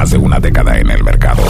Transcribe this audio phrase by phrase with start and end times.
[0.00, 1.42] más de una década en el mercado.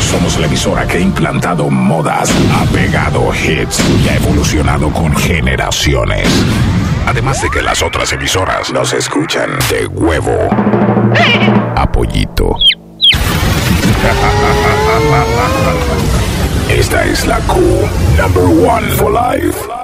[0.00, 6.26] Somos la emisora que ha implantado modas, ha pegado hits y ha evolucionado con generaciones.
[7.06, 10.48] Además de que las otras emisoras nos escuchan de huevo.
[11.76, 12.50] Apoyito.
[16.70, 17.60] Esta es la Q,
[18.16, 19.75] number one for life.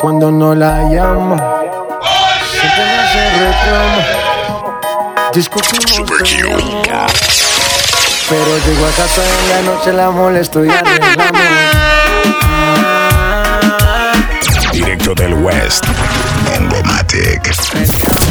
[0.00, 1.36] Cuando no la llamo,
[2.52, 4.00] siempre me hace reclamo.
[5.34, 6.24] Discutimos, Super
[8.28, 11.42] pero llego a casa en la noche, la molesto y arreglamos.
[14.72, 15.84] Directo del West.
[16.56, 17.52] Ongomatic.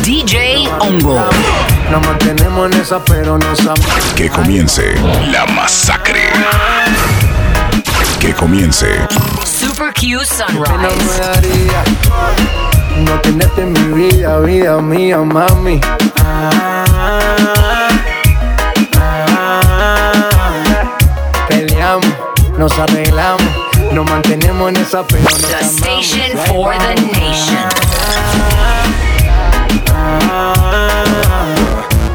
[0.03, 1.29] DJ Ongo.
[1.91, 4.13] Nos mantenemos en esa, pero no sabemos.
[4.15, 4.95] Que comience
[5.31, 6.29] la masacre.
[8.21, 8.87] Que comience
[9.77, 11.21] Super Q Sunrise.
[13.05, 15.79] no tenerte en mi vida, vida mía, mami.
[21.47, 22.07] Peleamos,
[22.57, 23.43] nos arreglamos,
[23.91, 27.69] nos mantenemos en esa, pero no The station for the nation.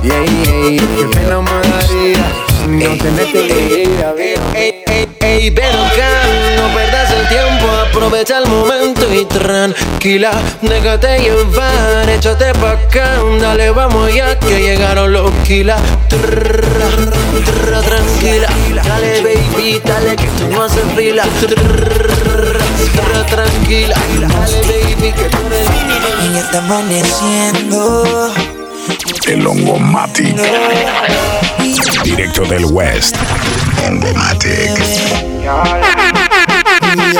[0.02, 0.96] Yeah, yeah, yeah.
[0.96, 4.40] Qué pena me daría no tenerte en mi vida, vida.
[4.54, 6.22] Ey, ey, ven acá,
[6.56, 13.70] no perdas el tiempo, aprovecha el momento y tranquila, déjate llevar, échate pa' acá, dale,
[13.70, 15.80] vamos ya que llegaron los kilas.
[17.84, 18.48] Tranquila,
[18.84, 21.24] dale baby, dale que tú no haces fila.
[23.28, 23.96] Tranquila,
[24.28, 25.68] dale baby que tú eres
[26.22, 28.30] Y ya está amaneciendo.
[29.26, 30.36] el Ongomatic.
[32.04, 33.16] Directo del West.
[33.86, 34.70] Ongomatic.
[35.40, 36.21] Y yo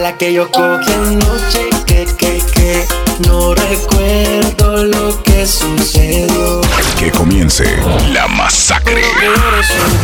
[0.00, 1.68] la que yo cogí anoche.
[1.86, 2.86] Que, que, que,
[3.26, 6.60] no recuerdo lo que sucedió.
[6.98, 7.64] Que comience
[8.12, 9.02] la masacre.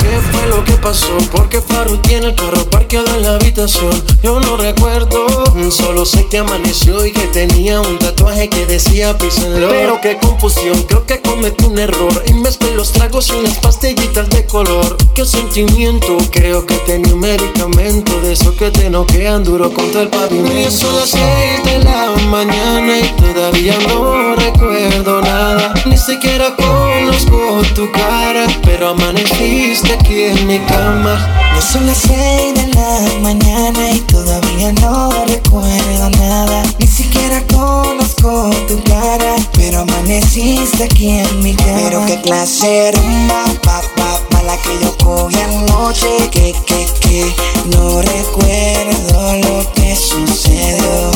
[0.00, 1.16] ¿Qué fue lo que pasó?
[1.30, 3.90] Porque Faru tiene el carro parqueado en la habitación.
[4.22, 5.26] Yo no recuerdo,
[5.70, 9.68] solo sé que amaneció y que tenía un tatuaje que decía písenlo.
[9.68, 12.22] Pero qué confusión, creo que cometí un error.
[12.26, 14.96] Y mezclé los tragos y unas pastillitas de color.
[15.14, 20.08] Qué sentimiento, creo que tenía un medicamento de esos que te noquean duro contra el
[20.08, 20.70] pavimento.
[20.70, 25.74] Son las seis de la mañana y todavía no recuerdo nada.
[25.86, 31.18] Ni siquiera conozco tu cara, pero amaneciste aquí en mi cama.
[31.54, 36.62] Ya son las seis de la mañana y todavía no recuerdo nada.
[36.78, 41.80] Ni siquiera conozco tu cara, pero amaneciste aquí en mi cama.
[41.84, 46.30] Pero qué clase de rumba, pa, pa, pa, la que yo cogí anoche.
[46.30, 47.34] Que, que, que,
[47.66, 51.10] no recuerdo lo que sucedió.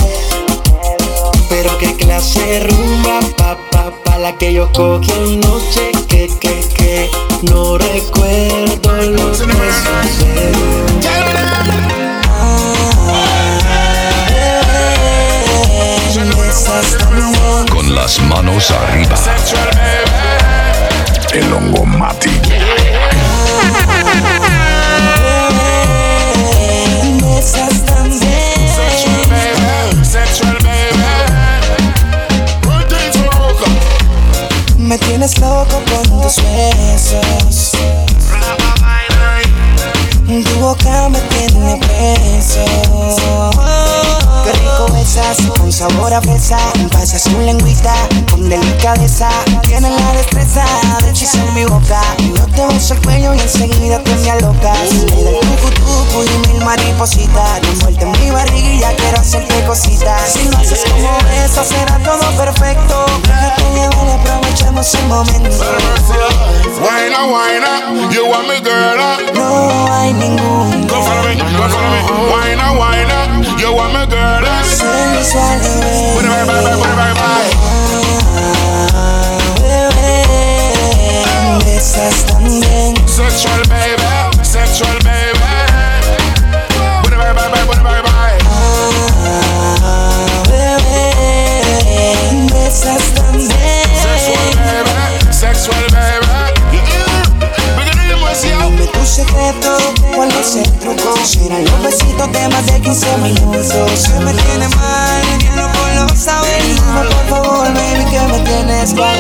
[1.49, 5.93] Pero qué clase rumba, pa, pa, pa, la que yo cogí anoche.
[6.09, 7.11] Que, que, que,
[7.43, 10.81] no recuerdo lo que sucedió.
[17.71, 19.17] Con las manos arriba.
[21.33, 22.41] El Ongomatic.
[22.43, 22.60] Besas
[35.07, 37.73] tienes loco con tus besos.
[40.27, 43.80] Tu boca me tiene preso.
[45.11, 46.57] Besas, con sabor a fresa.
[46.93, 47.93] Pasas su lengüita
[48.31, 49.29] con delicadeza.
[49.63, 50.65] Tienes la destreza
[51.03, 52.01] de hechizar mi boca.
[52.19, 54.93] Yo te beso el cuello y enseguida te me alocas.
[54.93, 57.61] Me da el tucu tucu y mil maripositas.
[57.61, 60.33] Te envuelta en mi barriguilla, quiero hacerte cositas.
[60.33, 63.07] Si lo haces como eso, será todo perfecto.
[63.25, 65.57] Déjate llevar y aprovechemos el momento.
[66.81, 69.35] Wine up, you want me girl up.
[69.35, 72.31] No hay ningún Go follow me, go me.
[72.33, 74.41] Wine up, You want my girl?
[74.41, 74.63] Eh?
[76.17, 77.53] Put it right, back, put it right, right.
[83.07, 84.01] Sexual baby,
[84.43, 85.37] sexual baby.
[87.03, 87.85] Put it right, right, right, put it.
[94.01, 94.93] Sexual baby,
[95.31, 96.31] sexual baby.
[98.79, 100.10] Me tu secreto.
[100.41, 101.15] El truco?
[101.23, 103.91] Serán los besitos de más de 15 minutos.
[103.95, 106.63] Se me tiene mal, bien no puedo saber.
[106.63, 109.19] Dime por favor, baby, que me tienes mal.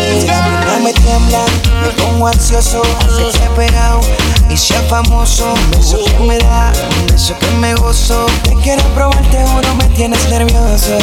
[0.66, 1.46] No me tiemblan,
[1.82, 2.80] me pongo ansioso.
[3.54, 4.00] Pegado
[4.48, 5.52] y sea famoso.
[5.52, 8.24] Un beso que me da, un beso que me gozo.
[8.42, 10.96] Te quiero probar, te juro, me tienes nervioso.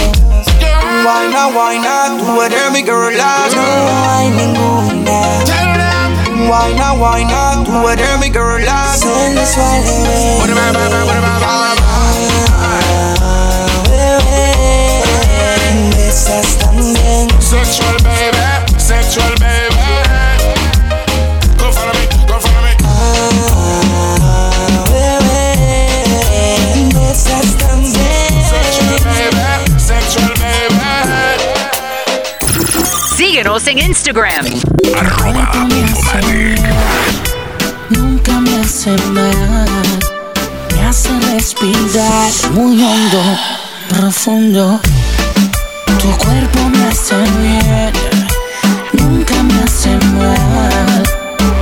[1.03, 2.17] Why not, why not?
[2.17, 5.56] Tú eres mi girl, no hay ninguna.
[6.47, 6.97] Why not?
[6.97, 7.65] Why not?
[7.65, 9.03] Do it and Send her laugh.
[9.03, 12.77] What am I, what am I, what am I, what am I?
[17.39, 19.75] Sexual baby, sexual baby.
[21.57, 22.71] Go follow me, go follow me.
[22.83, 22.89] Ah,
[24.87, 27.91] baby, this baby.
[28.47, 30.87] Sexual baby, sexual baby.
[33.17, 34.45] Síguenos en Instagram
[34.99, 36.59] Arroba Popomatic.
[37.89, 39.67] Nunca me hace mal,
[40.75, 43.21] me hace respirar muy hondo,
[43.89, 44.79] profundo.
[46.01, 47.93] Tu cuerpo me hace bien,
[48.93, 51.03] nunca me hace mal,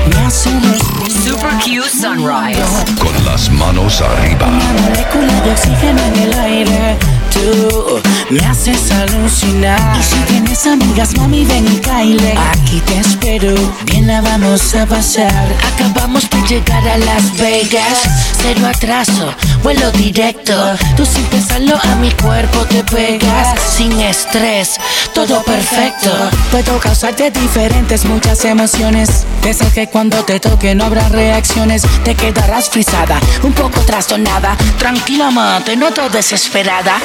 [0.09, 0.95] me hace respirar.
[1.25, 2.85] Super Q Sunrise.
[2.99, 4.47] Con las manos arriba.
[4.47, 6.97] Una molécula de oxígeno en el aire.
[7.31, 9.97] Tú me haces alucinar.
[9.99, 12.33] Y si tienes amigas, mami, ven y caile.
[12.51, 13.53] Aquí te espero,
[13.85, 15.53] bien la vamos a pasar.
[15.73, 18.03] Acabamos de llegar a Las Vegas.
[18.41, 20.53] Cero atraso, vuelo directo.
[20.95, 23.59] Tú sin pensarlo a mi cuerpo te pegas.
[23.59, 24.77] Sin estrés,
[25.13, 26.11] todo perfecto.
[26.51, 29.25] Puedo causarte diferentes, muchas emociones.
[29.45, 31.83] Esas que cuando te toque no habrá reacciones.
[32.03, 34.57] Te quedarás frisada, un poco trastornada.
[34.77, 36.95] Tranquila, ma, te noto desesperada.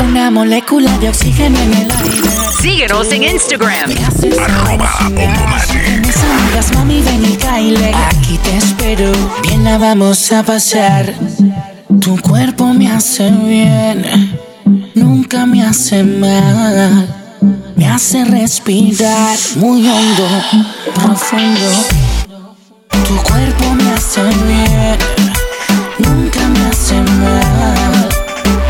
[0.00, 2.30] Una molécula de oxígeno en el aire.
[2.60, 3.90] Síguenos en Instagram.
[4.42, 4.90] Arroba.
[5.70, 7.92] Tienes amigas, mami, ven y caile.
[7.94, 9.12] Aquí te espero,
[9.42, 11.12] bien la vamos a pasar.
[12.00, 14.38] Tu cuerpo me hace bien,
[14.94, 17.06] nunca me hace mal.
[17.76, 20.28] Me hace respirar muy hondo,
[20.94, 21.70] profundo.
[23.06, 25.31] Tu cuerpo me hace bien,
[25.98, 28.08] nunca me hace mal.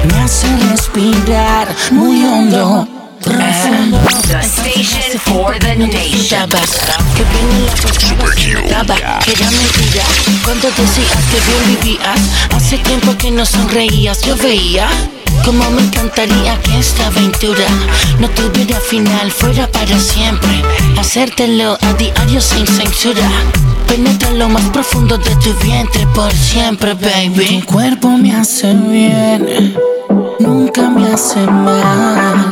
[0.09, 2.89] Me hace respirar muy hondo,
[3.23, 3.99] profundo.
[4.29, 6.49] The station for the nation.
[6.49, 10.05] Que viene la posada se me daba, que era mentira
[10.45, 12.21] Cuando decías que bien vivías
[12.55, 14.89] Hace tiempo que no sonreías, yo veía
[15.45, 17.67] como me encantaría que esta aventura
[18.21, 20.63] no tuviera final, fuera para siempre.
[20.97, 23.29] Hacértelo a diario sin censura.
[23.87, 27.61] Penetra lo más profundo de tu vientre por siempre, baby.
[27.61, 29.75] Tu cuerpo me hace bien,
[30.41, 32.49] nunca me hace mal.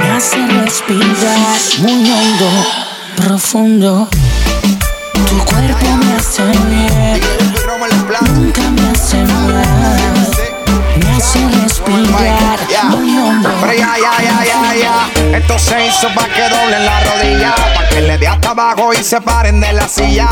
[0.00, 2.50] Me hace respirar muy hondo,
[3.16, 4.08] profundo.
[5.12, 7.20] Tu cuerpo me hace bien,
[8.34, 10.39] nunca me hace mal.
[11.20, 13.50] Hace respirar muy hondo.
[13.60, 15.36] Pero ya, ya, ya, ya, ya.
[15.36, 17.54] Esto se hizo pa' que doblen la rodilla.
[17.74, 20.30] Pa' que le dé hasta abajo y se paren de la silla.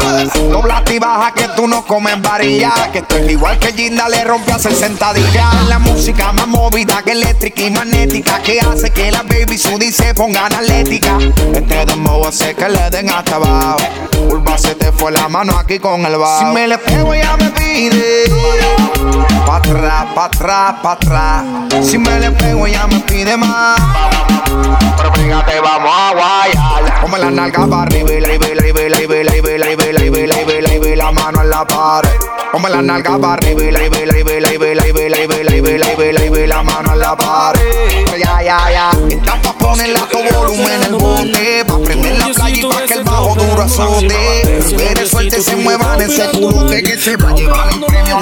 [0.51, 2.73] Dobla y baja que tú no comes varilla.
[2.91, 5.51] Que esto es igual que Ginda le rompe a hacer sentadilla.
[5.69, 8.39] La música más movida que eléctrica y magnética.
[8.39, 11.19] Que hace que la baby Sudi se ponga analética.
[11.53, 13.77] Este dembow hace que le den hasta abajo.
[14.27, 16.39] Urba se te fue la mano aquí con el bajo.
[16.39, 18.25] Si me le pego ya me pide.
[19.49, 21.45] Pa' atrás, pa' atrás, atrás.
[21.83, 23.81] Si me le pego ella me pide más.
[24.97, 27.01] Pero fíjate, vamos a guayar.
[27.01, 30.68] Ponme la nalga para arriba arriba arriba arriba arriba arriba arriba arriba arriba
[30.99, 32.11] la mano en la pared.
[32.53, 34.75] Ponme la nalga para arriba y la y la y la y la y la
[34.75, 37.61] y la y la y la la mano en la pared.
[38.19, 38.91] Ya, ya, ya.
[39.09, 41.65] Está pa' ponerle a tu volumen en el bote.
[41.67, 44.61] Pa' prender la playa y pa' que el bajo duro azote.
[44.73, 48.19] Mujeres sueltes se muevan ese culote que se va a llevar el premio.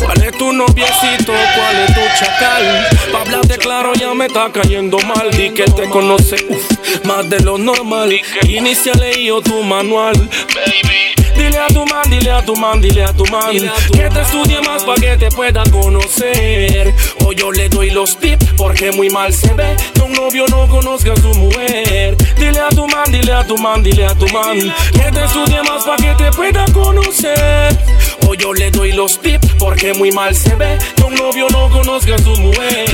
[0.00, 1.32] ¿Cuál es tu noviecito?
[1.32, 2.88] ¿Cuál es tu chacal?
[3.12, 7.40] Pa' hablarte claro ya me está cayendo mal Di que te conoce uf, más de
[7.40, 8.12] lo normal
[8.48, 10.14] Inicia leído tu manual
[10.54, 11.07] Baby
[11.38, 13.52] Dile a tu man, dile a tu man, dile a tu man.
[13.92, 16.92] Que te estudie más pa' que te pueda conocer.
[17.24, 20.66] O yo le doy los tips porque muy mal se ve Que un novio no
[20.68, 22.16] conozca a su mujer.
[22.36, 24.58] Dile a tu man, dile a tu man, dile a tu man.
[24.92, 27.78] Que te estudie más pa' que te pueda conocer.
[28.28, 31.70] O yo le doy los tips porque muy mal se ve que un novio no
[31.70, 32.88] conozca a su mujer.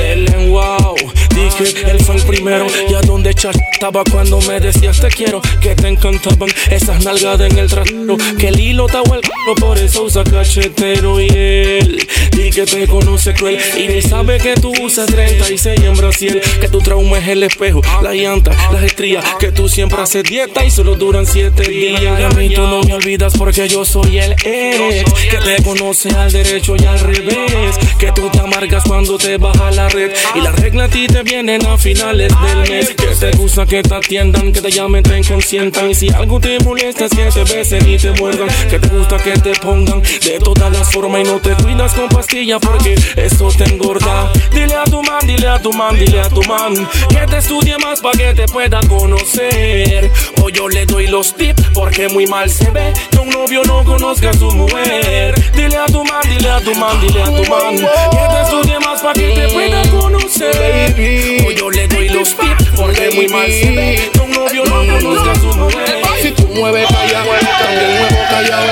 [0.49, 0.95] Wow,
[1.35, 2.67] dije el fan primero.
[2.89, 7.59] Y a donde estaba cuando me decías te quiero, que te encantaban esas nalgadas en
[7.59, 8.17] el trasero.
[8.39, 11.21] Que el hilo estaba el culo, por eso usa cachetero.
[11.21, 13.59] Y él y que te conoce cruel.
[13.77, 16.41] Y ni sabe que tú usas 36 en Brasil.
[16.61, 19.25] Que tu trauma es el espejo, la llanta, las estrías.
[19.39, 22.03] Que tú siempre haces dieta y solo duran 7 días.
[22.03, 25.13] Y a mí tú no me olvidas porque yo soy el ex.
[25.31, 27.77] Que te conoce al derecho y al revés.
[27.99, 30.13] Que tú te amargas cuando te baja la red.
[30.35, 32.89] Y las reglas a ti te vienen a finales del mes.
[32.95, 35.91] Que te gusta que te atiendan, que te llamen, te consientan.
[35.91, 38.49] Y si algo te molesta es que te besen y te muerdan.
[38.69, 42.09] Que te gusta que te pongan de todas las formas y no te cuidas con
[42.09, 44.31] pastillas porque eso te engorda.
[44.53, 46.75] Dile a tu man, dile a tu man, dile a tu man
[47.09, 50.11] que te estudie más para que te pueda conocer.
[50.43, 53.83] O yo le doy los tips porque muy mal se ve que un novio no
[53.85, 55.35] conozca a su mujer.
[55.55, 58.79] Dile a tu man, dile a tu man, dile a tu man que te estudie
[58.81, 61.14] más para que te pueda conocer.
[61.47, 65.33] O yo le doy los tips porque muy mal se ve un novio no conozca
[65.33, 66.03] a su mujer.
[66.21, 68.67] Si tú mueves callado, también muevo callado.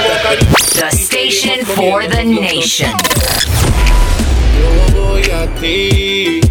[0.74, 2.90] The station for the nation.
[4.58, 6.41] Yo voy a ti.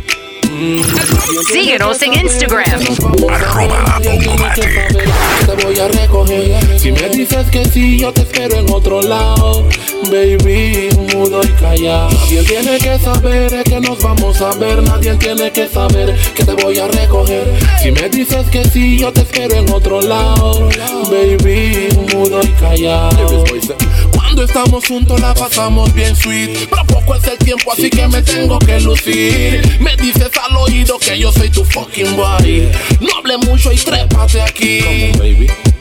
[1.51, 2.81] Síguenos en Instagram.
[3.29, 3.99] Arroba.
[3.99, 6.79] Te voy a recoger.
[6.79, 9.67] Si me dices que sí, yo te espero en otro lado.
[10.11, 12.09] Baby, mudo y callado.
[12.09, 14.83] Nadie tiene que saber que nos vamos a ver.
[14.83, 17.51] Nadie tiene que saber que te voy a recoger.
[17.81, 20.69] Si me dices que sí, yo te espero en otro lado.
[21.09, 23.43] Baby, mudo y callado.
[24.31, 26.69] Cuando estamos juntos la pasamos bien sweet.
[26.69, 29.77] Pero poco es el tiempo, así que me tengo que lucir.
[29.81, 32.71] Me dices al oído que yo soy tu fucking boy.
[33.01, 35.11] No hable mucho y trépate aquí.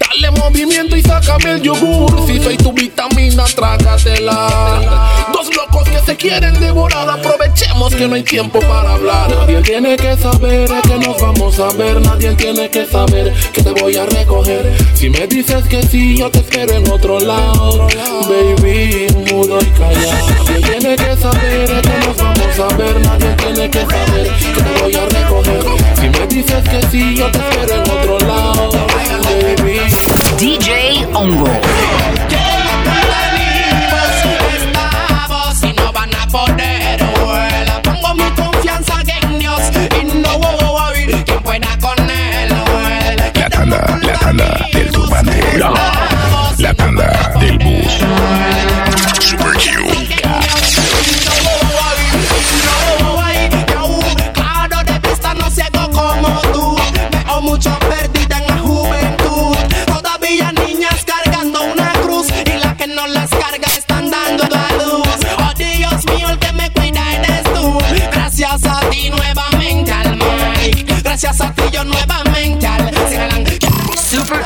[0.01, 2.27] Dale movimiento y sácame el yogur.
[2.27, 5.29] Si soy tu vitamina, trágatela.
[5.33, 7.09] Dos locos se quieren devorar.
[7.09, 9.31] Aprovechemos que no hay tiempo para hablar.
[9.31, 12.01] Nadie tiene que saber que nos vamos a ver.
[12.01, 14.73] Nadie tiene que saber que te voy a recoger.
[14.95, 17.89] Si me dices que sí, yo te espero en otro lado.
[18.29, 20.29] Baby, mudo y callado.
[20.45, 23.01] Nadie tiene que saber que nos vamos a ver.
[23.01, 25.65] Nadie tiene que saber que te voy a recoger.
[26.01, 28.71] Si me dices que sí, yo te espero en otro lado.
[30.39, 31.51] DJ Ongo.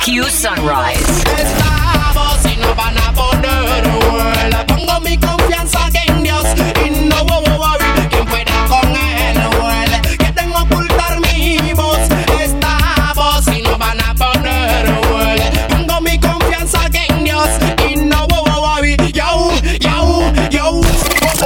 [0.04, 1.24] Q Sunrise.
[1.38, 4.66] Estamos y no van a poder huela.
[4.66, 6.44] Pongo mi confianza en Dios
[6.84, 7.78] y no voy
[8.10, 10.00] quien pueda con él huele.
[10.18, 11.98] Que tengo ocultar mi voz.
[12.38, 15.50] Estamos y no van a poder huele.
[15.70, 17.48] Pongo mi confianza en Dios
[17.88, 20.80] y no voy yo, yo, yo.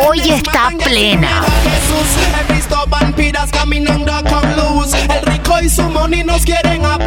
[0.05, 1.45] Hoy está plena.
[1.63, 2.09] Jesús,
[2.41, 4.95] he visto vampiras caminando con luz.
[4.95, 6.98] El rico y su money nos quieren aplastar.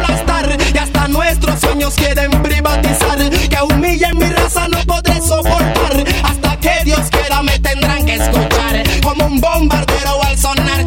[1.90, 3.18] Quieren privatizar.
[3.50, 6.04] Que humillen mi raza no podré soportar.
[6.22, 8.82] Hasta que Dios quiera me tendrán que escuchar.
[9.02, 10.81] Como un bombardero al sonar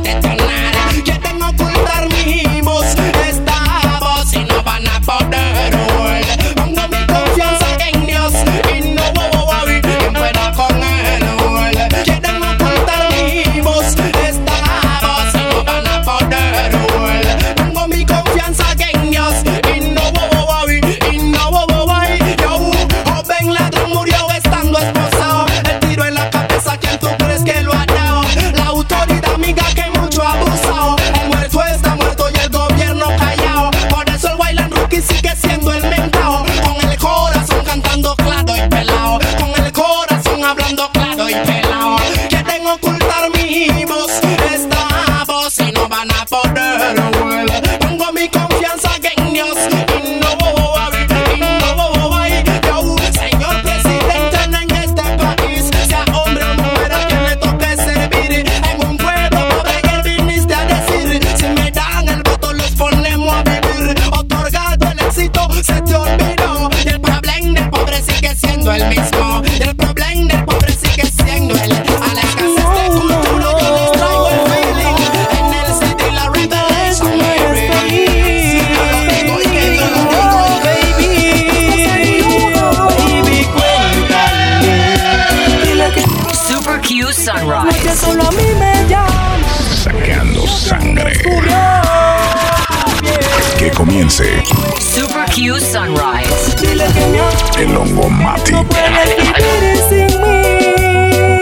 [94.09, 96.55] Super Q Sunrise.
[96.61, 98.51] Dile que me amas, El Ongomatic.
[98.53, 101.41] No puedes vivir sin mí.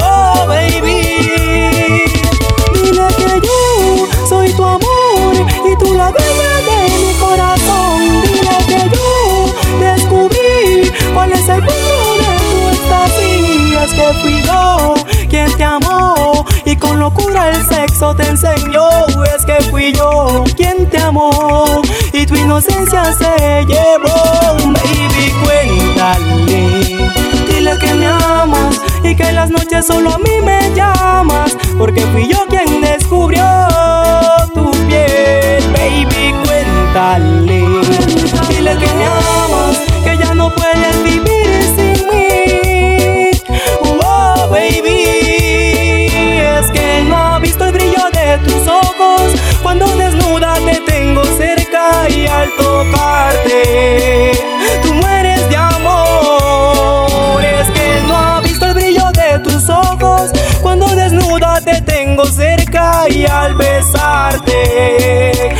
[0.00, 0.98] Oh, baby.
[2.74, 5.34] Dile que yo soy tu amor
[5.66, 8.22] y tú la dueña de mi corazón.
[8.22, 9.08] Dile que yo
[9.80, 14.39] descubrí cuál es el punto de tus vacías que fui
[16.90, 18.88] con locura el sexo te enseñó.
[19.36, 21.82] Es que fui yo quien te amó
[22.12, 24.56] y tu inocencia se llevó.
[24.74, 27.12] Baby, cuéntale,
[27.48, 31.56] dile que me amas y que en las noches solo a mí me llamas.
[31.78, 33.44] Porque fui yo quien descubrió
[34.52, 35.62] tu piel.
[35.72, 37.60] Baby, cuéntale,
[38.48, 41.39] dile que me amas, que ya no puedes vivir
[48.38, 54.32] tus ojos, cuando desnuda te tengo cerca y al tocarte
[54.82, 57.44] tú mueres de amor.
[57.44, 60.30] Es que no ha visto el brillo de tus ojos,
[60.62, 65.54] cuando desnuda te tengo cerca y al besarte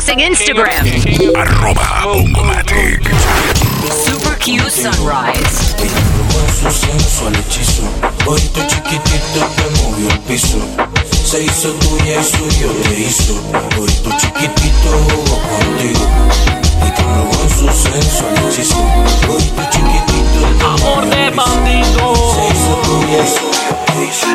[0.00, 0.86] Síguenos Instagram.
[1.36, 3.02] Arroba Bongomatic.
[4.06, 5.76] Super Q Sunrise.
[6.58, 7.82] Su sensual hechizo.
[8.26, 10.58] Hoy tu chiquitito te movió el piso.
[11.24, 13.34] Se hizo tuya y suyo te hizo.
[13.78, 16.06] Hoy tu chiquitito jugó contigo.
[16.86, 18.80] Y te robó su sensual hechizo.
[19.28, 22.14] Hoy tu chiquitito Amor de bandido.
[22.34, 23.69] Se hizo tuya y suyo.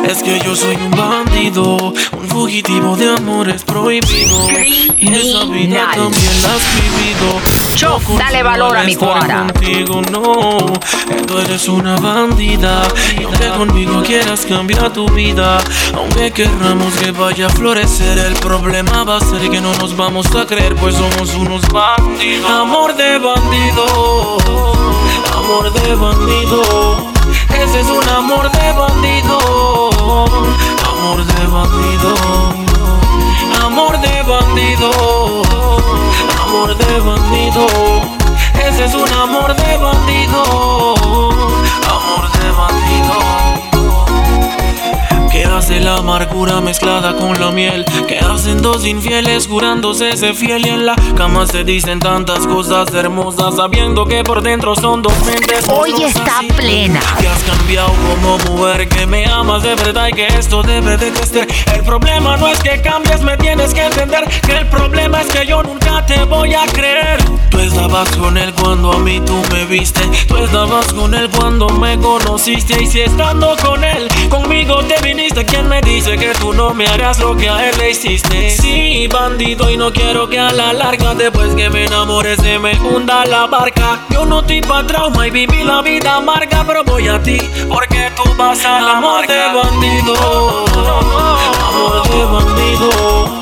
[0.08, 4.50] Es que yo soy un bandido, un fugitivo de amores prohibidos.
[4.98, 8.18] Y esa vida también la has vivido.
[8.18, 9.46] Dale valor a mi cuara.
[9.52, 10.58] Contigo no,
[11.26, 12.82] tú eres una bandida.
[13.18, 15.58] Y aunque conmigo quieras cambiar tu vida,
[15.94, 20.26] aunque querramos que vaya a florecer, el problema va a ser que no nos vamos
[20.34, 22.50] a creer, pues somos unos bandidos.
[22.50, 24.38] Amor de bandido,
[25.34, 27.15] amor de bandido.
[27.62, 29.38] Ese es un amor de bandido,
[30.88, 32.14] amor de bandido,
[33.64, 34.90] amor de bandido,
[36.44, 37.66] amor de bandido.
[38.68, 40.94] Ese es un amor de bandido,
[41.88, 42.76] amor de bandido.
[45.56, 47.86] ¿Qué hace la amargura mezclada con la miel?
[48.06, 52.92] ¿Qué hacen dos infieles jurándose ser fiel y en la cama se dicen tantas cosas
[52.92, 57.00] hermosas sabiendo que por dentro son dos mentes Hoy está plena.
[57.18, 61.10] Que has cambiado como mujer, que me amas de verdad y que esto debe de.
[61.74, 65.46] El problema no es que cambies, me tienes que entender que el problema es que
[65.46, 67.24] yo nunca te voy a creer.
[67.48, 71.70] Tú estabas con él cuando a mí tú me viste, tú estabas con él cuando
[71.70, 75.45] me conociste y si estando con él, conmigo te viniste.
[75.46, 78.50] ¿Quién me dice que tú no me harás lo que a él le hiciste?
[78.50, 82.78] Sí, bandido, y no quiero que a la larga, después que me enamore, se me
[82.80, 84.00] hunda la barca.
[84.10, 88.10] Yo no estoy pa' trauma y viví la vida amarga, pero voy a ti, porque
[88.16, 90.14] tú vas al amor de bandido.
[91.68, 93.40] Amor de bandido.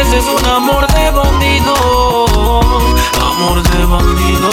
[0.00, 1.74] Ese es un amor de bandido.
[3.20, 4.50] Amor de bandido.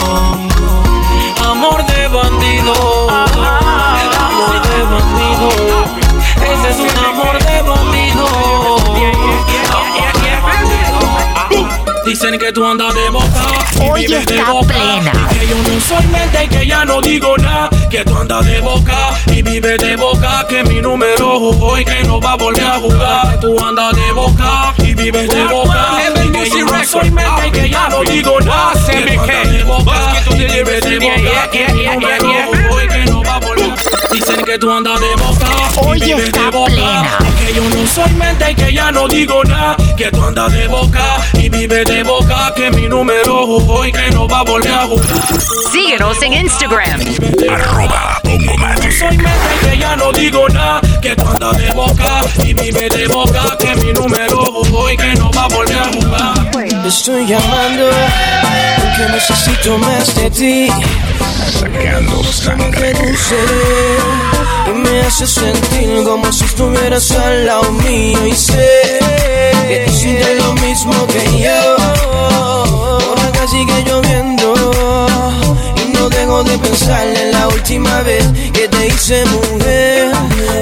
[1.49, 3.09] Amor de bandido.
[3.09, 6.00] Amor de bandido.
[6.71, 8.25] Es un amor de bandido.
[12.05, 13.25] Dicen que tú andas de boca
[13.79, 14.67] y Hoy vives de está boca.
[14.67, 15.11] plena.
[15.31, 17.69] Y que yo no soy mente y que ya no digo nada.
[17.89, 20.45] Que tú andas de boca y vives de boca.
[20.49, 23.39] Que mi número jugó y que no va a volver a jugar.
[23.39, 25.87] Tú andas de boca y vives de boca.
[26.25, 28.73] Y que yo no soy mente y que ya no digo nada.
[28.73, 29.93] Que tú andas de boca
[30.31, 31.49] y vives de boca.
[31.51, 33.10] Que mi número jugó y que no
[34.21, 36.71] Dicen que tú andas de boca Hoy y vives está de boca.
[36.71, 37.17] plena.
[37.39, 39.75] Que yo no soy mente y que ya no digo nada.
[39.97, 41.03] Que tú andas de boca
[41.33, 42.53] y vives de boca.
[42.55, 45.07] Que mi número jugó y que no va a volver a jugar.
[45.71, 47.01] Síguenos en Instagram.
[47.49, 48.91] Arroba No Bongomatic.
[48.91, 50.81] soy mente y que ya no digo nada.
[51.01, 53.57] Que tú andas de boca y vives de boca.
[53.57, 56.51] Que mi número jugó y que no va a volver a jugar.
[56.83, 57.89] Te estoy llamando
[58.97, 60.67] porque necesito más de ti.
[61.59, 62.93] Sacando sangre.
[64.67, 68.99] Y me hace sentir como si estuvieras al lado mío y sé
[69.67, 71.77] que tú sientes lo mismo que yo.
[71.79, 74.53] Ahora casi sigue lloviendo
[75.77, 80.11] y no dejo de pensar en la última vez que te hice mujer.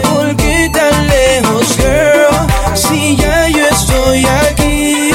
[0.04, 2.76] ¿Por qué tan lejos, girl?
[2.76, 5.09] Si ya yo estoy aquí.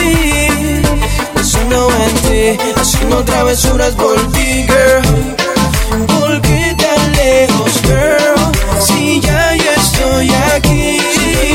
[1.75, 2.15] Pensando en
[2.57, 6.07] ti, haciendo travesuras por ti, girl.
[6.07, 8.81] ¿Por qué tan lejos, girl?
[8.81, 10.99] Si ya yo estoy aquí.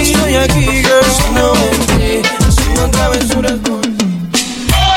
[0.02, 1.00] Estoy aquí, girl.
[1.00, 4.06] Pensando en ti, haciendo travesuras por ti.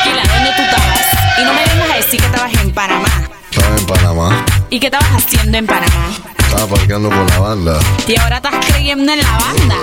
[0.02, 1.06] Kila, ¿dónde tú estabas?
[1.38, 3.08] Y no me vengas a decir que estabas en Panamá.
[3.52, 6.16] Estaba en Panamá, ¿Y qué estabas haciendo en Panamá?
[6.52, 7.80] Estaba parqueando con la banda.
[8.06, 9.76] Y ahora estás creyendo en la banda.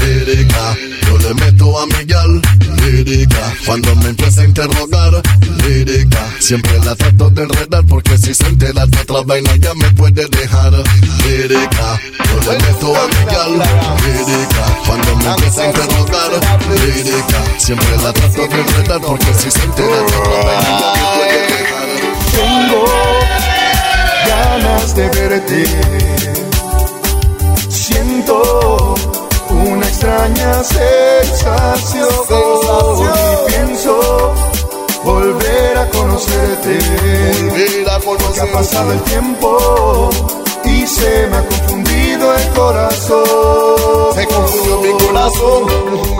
[0.00, 2.42] Lírica, yo le meto a mi gal,
[2.82, 3.54] lírica.
[3.66, 5.22] Cuando me empieza a interrogar,
[5.66, 6.26] lírica.
[6.38, 10.26] Siempre la trato de enredar porque si se entera de otra vaina ya me puede
[10.26, 10.72] dejar.
[11.26, 13.52] Lírica, yo le meto a mi gal,
[14.04, 14.64] lírica.
[14.86, 16.30] Cuando me empieza a interrogar,
[16.70, 17.58] lírica.
[17.58, 21.46] Siempre la trato de enredar porque si se entera de otra vaina ya me puede
[21.46, 21.61] dejar.
[24.82, 25.64] Ganas de verte.
[27.68, 28.94] Siento
[29.50, 32.08] una extraña sensación.
[32.98, 34.34] Y pienso
[35.04, 36.78] volver a conocerte.
[37.50, 40.10] Volver a Porque ha pasado el tiempo
[40.64, 42.01] y se me ha confundido
[42.34, 44.14] el corazón.
[44.14, 45.66] Se confundió mi corazón,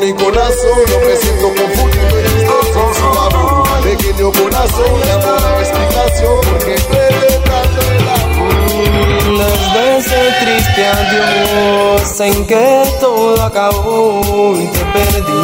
[0.00, 2.46] mi corazón, no me siento confundido y sin
[2.94, 3.82] su amor.
[3.82, 9.38] Pequeño corazón, dame una explicación, porque celebrando el amor.
[9.38, 15.42] Las veces triste adiós en que todo acabó y te perdí.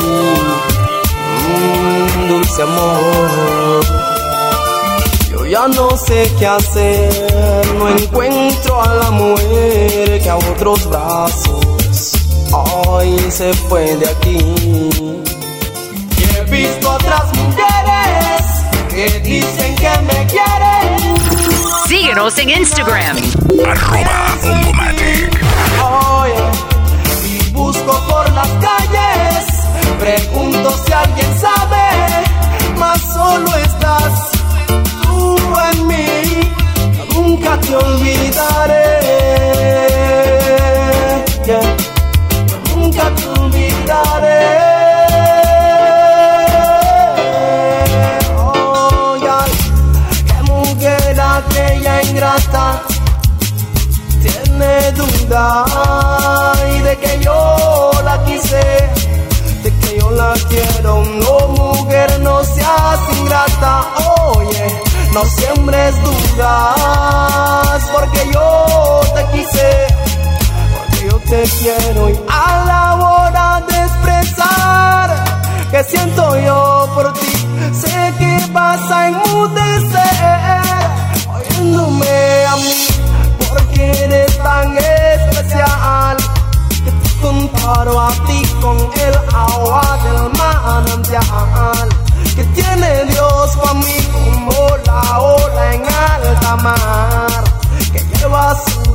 [1.48, 3.97] Mm, dulce amor.
[5.48, 12.12] Ya no sé qué hacer, no encuentro a la mujer que a otros brazos.
[12.52, 14.36] Hoy se fue de aquí.
[16.18, 18.42] Y he visto otras mujeres
[18.90, 21.16] que dicen que me quieren.
[21.86, 23.16] Síguenos en Instagram.
[23.66, 25.40] Arroba Ongomatic.
[25.82, 26.34] Oye,
[27.24, 29.46] y busco por las calles.
[29.98, 31.88] Pregunto si alguien sabe,
[32.76, 34.37] mas solo estás
[35.72, 36.06] en mí.
[37.14, 38.86] Nunca te olvidaré.
[41.46, 41.76] Yeah.
[42.74, 44.40] Nunca te olvidaré.
[48.36, 49.44] Oh, yeah.
[50.26, 52.82] Qué mujer aquella ingrata
[54.22, 55.64] tiene duda
[56.76, 58.62] y de que yo la quise,
[59.62, 61.04] de que yo la quiero.
[61.04, 63.17] No, mujer, no seas ingrata.
[65.28, 69.86] No siembres dudas, porque yo te quise,
[70.74, 72.08] porque yo te quiero.
[72.08, 72.18] Y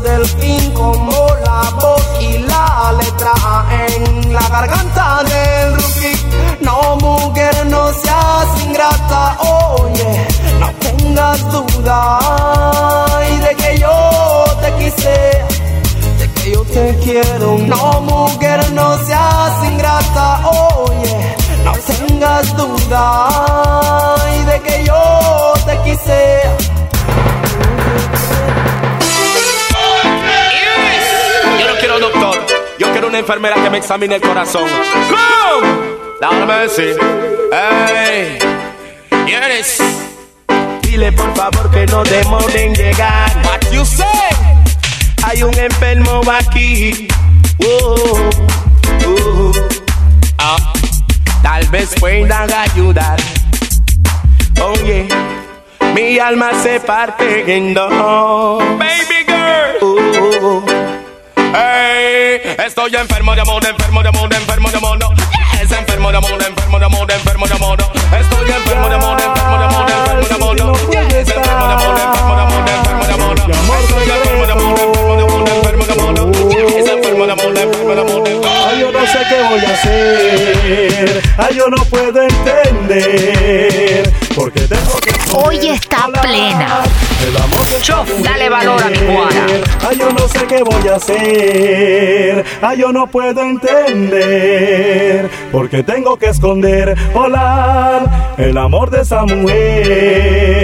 [0.04, 3.34] delfín como la voz y la letra
[3.88, 6.18] en la garganta del rookie
[6.62, 10.28] no mujer no seas ingrata oye
[10.60, 12.20] no tengas duda.
[13.34, 15.44] Y de que yo te quise
[16.20, 17.58] de que yo te quiero.
[17.68, 21.36] No mujer no seas ingrata oye
[21.66, 23.06] no tengas duda.
[24.38, 26.42] Y de que yo te quise
[31.84, 32.40] quiero doctor,
[32.80, 34.64] yo quiero una enfermera que me examine el corazón.
[35.10, 35.68] ¡Come!
[36.22, 36.96] Lord mercy.
[37.52, 38.40] Hey,
[39.28, 39.80] yes.
[40.82, 43.30] Dile por favor que no demoren en llegar.
[43.44, 44.08] What you say?
[45.26, 47.10] Hay un enfermo aquí.
[47.68, 48.30] Oh,
[49.06, 49.52] oh.
[50.38, 50.74] Ah,
[51.42, 53.20] tal vez puedan ayudar.
[54.62, 55.10] Oye,
[55.94, 58.64] mi alma se parte en dos.
[58.80, 60.83] Baby girl.
[62.56, 65.00] Oh, estoy enfermo de amor, enfermo de amor, enfermo de amor.
[65.54, 67.78] Yes, enfermo de amor, enfermo de amor, enfermo de amor.
[67.82, 70.80] Estoy enfermo de amor, enfermo de amor, enfermo de amor.
[70.92, 73.38] Yes, enfermo de amor, enfermo de amor, enfermo de amor.
[73.80, 76.50] Estoy enfermo de amor, enfermo de amor, enfermo de amor.
[76.52, 78.24] Yes, enfermo de amor, enfermo de amor.
[78.68, 81.22] Ay, yo no sé qué voy a hacer.
[81.38, 84.12] Ay, yo no puedo entender.
[84.36, 85.13] Porque tengo que.
[88.24, 89.46] Dale valor a mi guara.
[89.88, 92.44] Ay, yo no sé qué voy a hacer.
[92.62, 95.30] Ay, yo no puedo entender.
[95.52, 100.64] Porque tengo que esconder, volar el amor de esa mujer.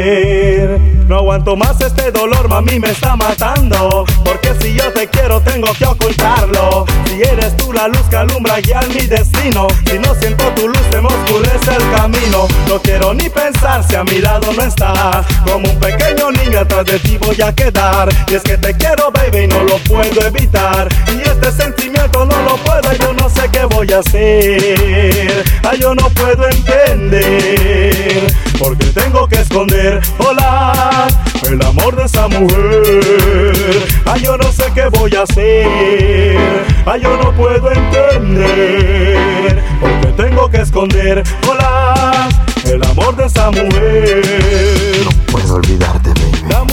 [1.19, 4.05] Aguanto más este dolor, mami, me está matando.
[4.23, 6.85] Porque si yo te quiero, tengo que ocultarlo.
[7.05, 9.67] Si eres tú la luz que alumbra guiar mi destino.
[9.85, 12.47] Si no siento tu luz, se me oscurece el camino.
[12.69, 15.25] No quiero ni pensar si a mi lado no estás.
[15.45, 18.07] Como un pequeño niño atrás de ti voy a quedar.
[18.29, 20.87] Y es que te quiero, baby, y no lo puedo evitar.
[21.13, 25.43] Y este sentimiento no lo puedo, yo no sé qué voy a hacer.
[25.69, 28.33] Ay, yo no puedo entender.
[28.57, 31.08] Porque tengo que esconder, volar
[31.49, 33.87] el amor de esa mujer.
[34.05, 35.67] Ay, yo no sé qué voy a hacer.
[36.85, 39.61] Ay, yo no puedo entender.
[39.79, 42.29] Porque tengo que esconder, volar
[42.65, 45.01] el amor de esa mujer.
[45.03, 46.13] No puedo olvidarte,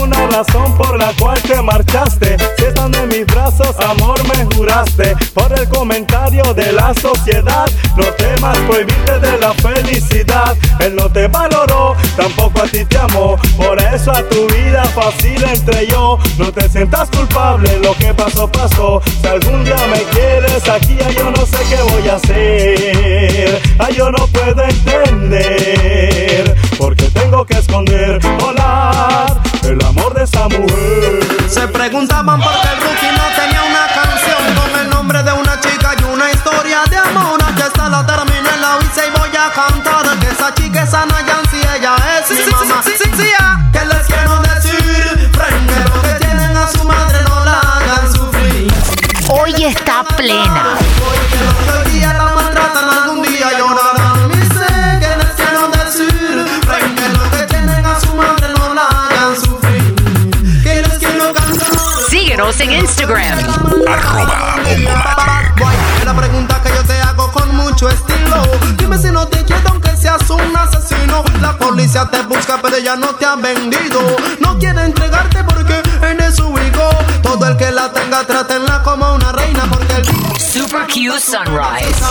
[0.07, 2.37] una razón por la cual te marchaste.
[2.57, 5.17] Si estando en mis brazos, amor, me juraste.
[5.35, 7.67] Por el comentario de la sociedad,
[7.97, 10.57] no temas prohibirte de la felicidad.
[10.81, 13.37] Él no te valoró, tampoco a ti te amó.
[13.57, 16.19] Por eso a tu vida fácil entre yo.
[16.39, 19.03] No te sientas culpable, lo que pasó, pasó.
[19.21, 23.63] Si algún día me quieres aquí, ay, yo no sé qué voy a hacer.
[23.79, 26.55] Ay, yo no puedo entender.
[26.79, 31.21] Porque tengo que esconder, volar el amor de esa mujer.
[31.49, 35.61] Se preguntaban por qué el rookie no tenía una canción con el nombre de una
[35.61, 37.43] chica y una historia de amor.
[37.43, 40.19] Aquí está la terminé, la hice y voy a cantar.
[40.19, 41.26] Que esa chica es Ana
[72.05, 74.01] te busca, pero ella no te ha vendido.
[74.41, 76.91] No quiere entregarte porque eres su hijo.
[77.23, 80.05] Todo el que la tenga, trátenla como una reina, porque el
[80.39, 82.05] Super Q Sunrise.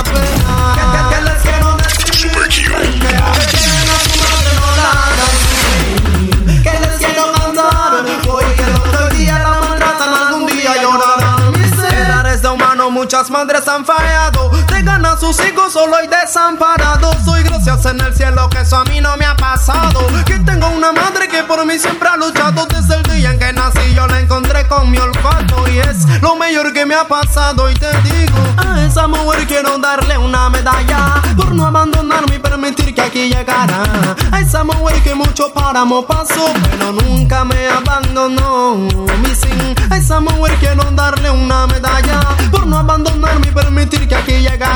[0.73, 6.63] que, que les quiero decir que, que tienen a su madre no la hagan sufrir.
[6.63, 12.41] Que les quiero cantar hoy que el otro día la maltratan algún día llorarán Miseras
[12.41, 14.49] de humano muchas madres han fallado
[14.85, 18.83] Dejan a sus hijos solo y desamparados Soy gracias en el cielo que eso a
[18.83, 20.05] mí no me ha pasado.
[20.25, 22.67] Que tengo una madre que por mí siempre ha luchado.
[22.67, 26.35] Desde el día en que nací yo la encontré con mi olfato Y es lo
[26.35, 27.67] mejor que me ha pasado.
[27.71, 32.93] Y te digo A esa mujer quiero darle una medalla Por no abandonarme y permitir
[32.93, 33.83] que aquí llegara.
[34.31, 38.75] A esa mujer que mucho páramo pasó Pero nunca me abandonó.
[38.75, 42.19] Mi sin A esa mujer quiero darle una medalla
[42.51, 44.74] Por no abandonarme y permitir que aquí llegara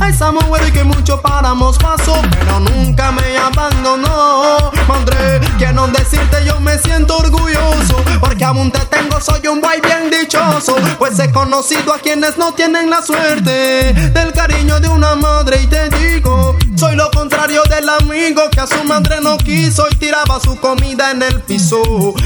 [0.00, 4.70] A esa mujer que mucho páramos pasó Pero nunca me abandonó.
[4.88, 10.10] Madre, quiero decirte yo me siento orgulloso Porque aún te tengo, soy un guay bien
[10.10, 10.76] dichoso.
[10.98, 15.66] Pues he conocido a quienes no tienen la suerte Del cariño de una madre y
[15.66, 20.38] te digo Soy lo contrario del amigo que a su madre no quiso Y tiraba
[20.38, 21.82] su comida en el piso.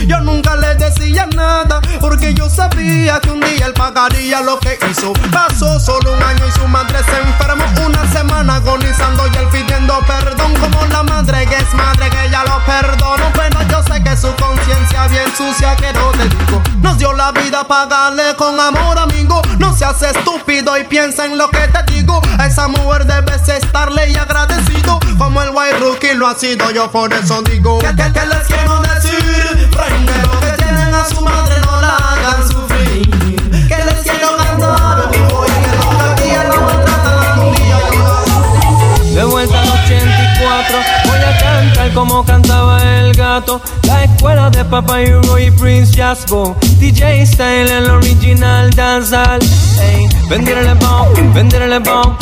[0.06, 4.78] Yo nunca le decía nada Porque yo sabía que un día él pagaría lo que
[4.90, 5.14] hizo.
[5.32, 7.64] Pasó solo un año y su madre se enfermó.
[7.86, 10.52] Una semana agonizando y él pidiendo perdón.
[10.60, 14.34] Como la madre que es madre que ya lo perdono Pero yo sé que su
[14.34, 16.62] conciencia bien sucia que no te digo.
[16.82, 19.40] Nos dio la vida, pagarle con amor amigo.
[19.58, 22.20] No seas estúpido y piensa en lo que te digo.
[22.44, 27.12] Esa mujer debes estarle y agradecido Como el white rookie lo ha sido yo por
[27.12, 31.80] eso digo Que, que, que les quiero decir Primero que tienen a su madre no
[31.80, 37.78] la hagan sufrir Que les quiero cantar Hoy que otro día la maltratan algún día
[37.92, 43.60] llorarán De vuelta al 84, voy a cantar como cantaba el gato.
[43.82, 46.56] La escuela de Papa Hugo y Prince Jasbo.
[46.78, 49.40] DJ Style, el original danzal.
[49.80, 52.16] Ey, venderle bomb, venderle bomb.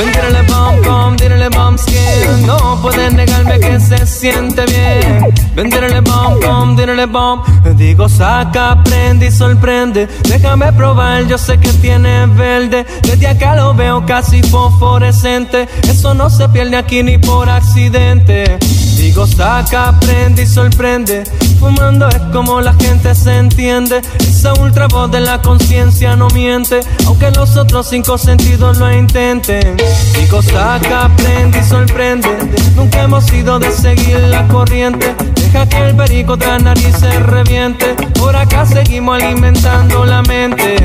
[0.00, 2.46] Venderle bomb, bomb, dirle bomb skin.
[2.46, 5.26] No pueden negarme que se siente bien.
[5.54, 7.44] Venderle bomb, bomb, dirle bomb.
[7.76, 10.08] Digo, saca, prende y sorprende.
[10.22, 12.86] Déjame probar, yo sé que tiene verde.
[13.02, 15.68] Desde acá lo veo casi fosforescente.
[15.82, 18.58] Eso no se pierde aquí ni por accidente.
[18.96, 21.24] Digo, saca, prende y sorprende.
[21.58, 24.00] Fumando es como la gente se entiende.
[24.18, 26.80] Esa ultra voz de la conciencia no miente.
[27.06, 29.76] Aunque los otros cinco sentidos lo intenten.
[30.14, 32.28] Digo, saca, prende y sorprende.
[32.76, 35.14] Nunca hemos sido de seguir la corriente.
[35.34, 37.94] Deja que el perico la nariz se reviente.
[38.18, 40.76] Por acá seguimos alimentando la mente.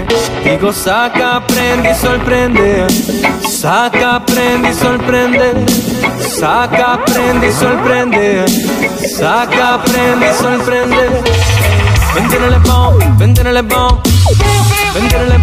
[0.44, 2.88] Digo, saca, prende y sorprende.
[3.48, 5.66] Saca, prende y sorprende.
[6.20, 8.46] Saca, prende y sorprende.
[9.18, 11.22] Saca, prende y sorprende.
[12.16, 14.00] Venderle bomb, venderle bomb.
[14.94, 15.38] Venderle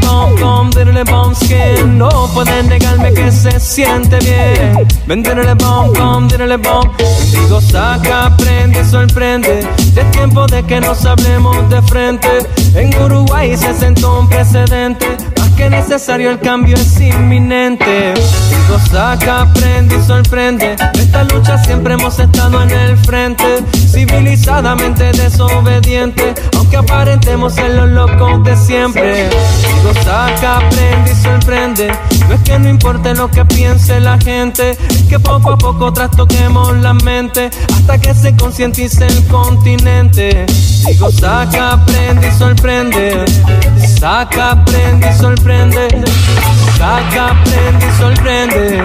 [1.05, 1.99] bomb, bomb, skin.
[1.99, 4.87] No pueden negarme que se siente bien.
[5.07, 6.91] Venderle bomb, bomb, venderle bomb.
[7.31, 9.61] Digo, saca, prende sorprende.
[9.97, 12.29] Es tiempo de que nos hablemos de frente.
[12.75, 15.07] En Uruguay se sentó un precedente.
[15.71, 18.15] Necesario, el cambio es inminente.
[18.15, 20.77] Digo, saca, prende y sorprende.
[20.95, 23.45] Esta lucha siempre hemos estado en el frente.
[23.73, 26.35] Civilizadamente desobediente.
[26.57, 29.29] Aunque aparentemos ser los locos de siempre.
[29.29, 31.93] Digo, saca, prende y sorprende.
[32.29, 34.71] No es que no importe lo que piense la gente.
[34.71, 37.51] Es que poco a poco trastoquemos la mente.
[37.75, 40.47] Hasta que se concientice el continente.
[40.87, 43.25] Digo, saca, prende y sorprende.
[43.99, 45.52] Saca, prende y sorprende.
[46.79, 48.83] Saca, prende y sorprende.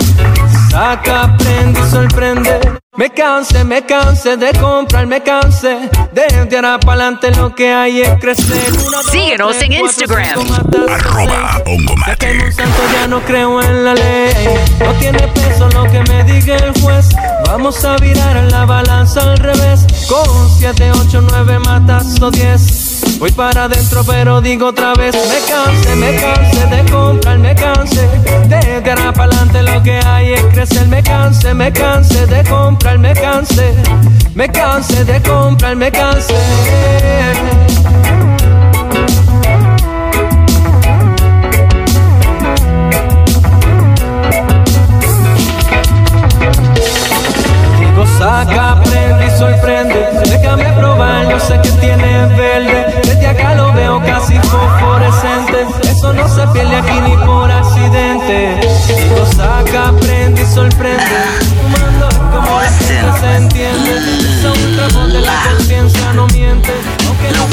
[0.69, 2.59] Saca, prende y sorprende.
[2.97, 8.01] Me cansé, me cansé de comprar, me cansé de ahora para adelante lo que hay
[8.01, 8.71] es crecer.
[8.87, 10.39] Una, dos, Síguenos tres, en cuatro, Instagram.
[10.39, 11.61] cinco, Arroba
[12.93, 14.33] ya creo en la ley.
[14.79, 17.09] No tiene peso lo que me diga el juez.
[17.45, 19.85] Vamos a virar la balanza al revés.
[20.09, 22.86] Con 7, 8, 9 matas o 10.
[23.19, 25.15] Voy para adentro, pero digo otra vez.
[25.15, 28.07] Me cansé, me cansé de comprar, me cansé
[28.47, 29.63] de tirar para adelante.
[29.63, 30.87] Lo que hay es crecer.
[30.87, 33.73] Me cansé, me cansé de comprar, me cansé.
[34.35, 36.35] Me cansé de comprar, me cansé.
[48.17, 50.09] Saca, prende y sorprende.
[50.25, 53.01] Déjame probar, yo sé que tiene verde.
[53.03, 55.67] Desde acá lo veo casi fosforescente.
[55.83, 58.59] Eso no se pierde aquí ni por accidente.
[59.15, 61.03] Lo saca, prende y sorprende.
[61.61, 63.91] Fumando es como la gente se entiende.
[64.39, 66.73] Esa ultra de la conciencia no miente.
[67.07, 67.47] Aunque no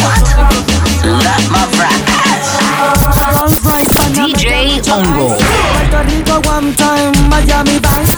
[4.13, 5.37] DJ Hongo.
[5.37, 8.14] Puerto Rico one time, Miami Vice.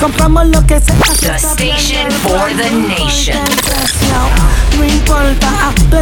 [0.00, 3.38] Compramos lo que se The station for the nation.
[4.78, 5.48] No importa,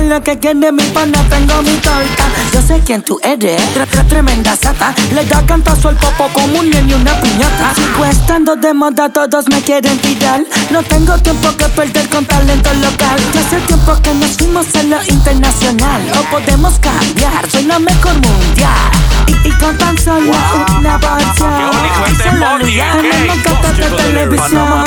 [0.09, 2.25] lo que quiere mi pana, tengo mi torta.
[2.53, 4.95] Yo sé quién tú eres, tre- tre- tremenda sata.
[5.15, 7.75] Le da cantazo al popo como un niño y una piñata.
[7.75, 10.43] Sigo estando de moda, todos me quieren tirar.
[10.71, 13.19] No tengo tiempo que perder con talento local.
[13.35, 16.03] Ya hace tiempo que nos fuimos a lo internacional.
[16.21, 18.91] O podemos cambiar, soy la mejor mundial.
[19.29, 20.33] Y, y con tan solo
[20.79, 21.37] una porción.
[21.37, 24.85] Solo tenemos gatas de televisión.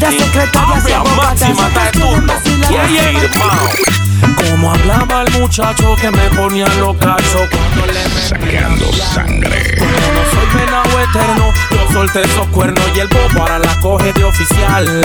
[0.00, 1.40] Las secretarias y abogadas.
[4.50, 9.76] Como hablaba el muchacho que me ponía los cachos cuando le Sacando sangre.
[9.78, 14.24] no soy venado eterno, yo solté esos cuernos y el bobo ahora la coge de
[14.24, 15.04] oficial.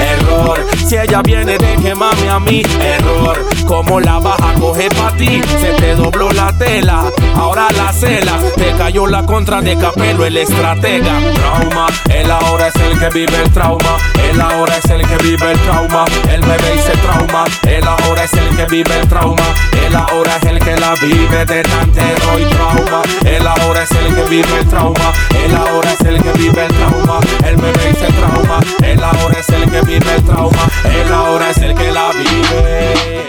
[0.00, 3.44] Error, si ella viene de quemarme a mí, error.
[3.66, 7.04] Como la baja coge pa' ti, se te dobló la tela,
[7.34, 11.18] ahora la cela, te cayó la contra de capelo, el estratega.
[11.34, 13.96] Trauma, él ahora es el que vive el trauma,
[14.30, 17.84] él ahora es el que vive el trauma, él me ve y se trauma, él
[17.86, 19.42] ahora es el que vive el trauma,
[19.84, 24.14] él ahora es el que la vive de tantero y trauma, él ahora es el
[24.14, 25.12] que vive el trauma,
[25.44, 29.02] él ahora es el que vive el trauma, él me ve y se trauma, él
[29.02, 33.26] ahora es el que vive el trauma, él ahora es el que la vive.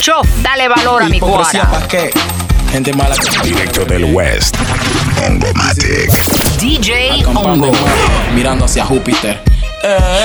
[0.00, 1.70] Chof, dale valor a mi cuara.
[1.70, 2.10] pa' qué?
[2.74, 3.14] Gente mala.
[3.14, 4.56] Que Directo del West.
[5.24, 6.10] Hongomatic.
[6.58, 7.72] DJ nuevo,
[8.34, 9.40] mirando hacia Júpiter.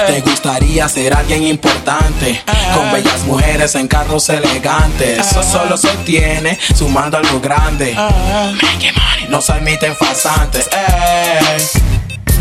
[0.08, 2.42] Te gustaría ser alguien importante
[2.74, 5.20] Con bellas mujeres en carros elegantes.
[5.20, 7.96] Eso solo se obtiene sumando algo grande.
[9.30, 10.68] No se admiten farsantes.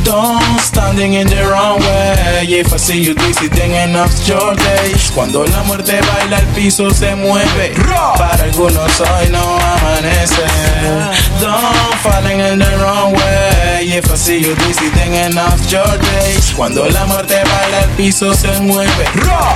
[0.09, 2.47] Don't standing in the wrong way.
[2.49, 6.89] If I see you dizzy then enough's your day Cuando la muerte baila el piso
[6.89, 7.75] se mueve.
[8.17, 10.47] Para algunos hoy no amanece.
[11.43, 13.85] Don't falling in the wrong way.
[13.85, 18.33] If I see you dizzy then enough's your day Cuando la muerte baila el piso
[18.33, 19.05] se mueve.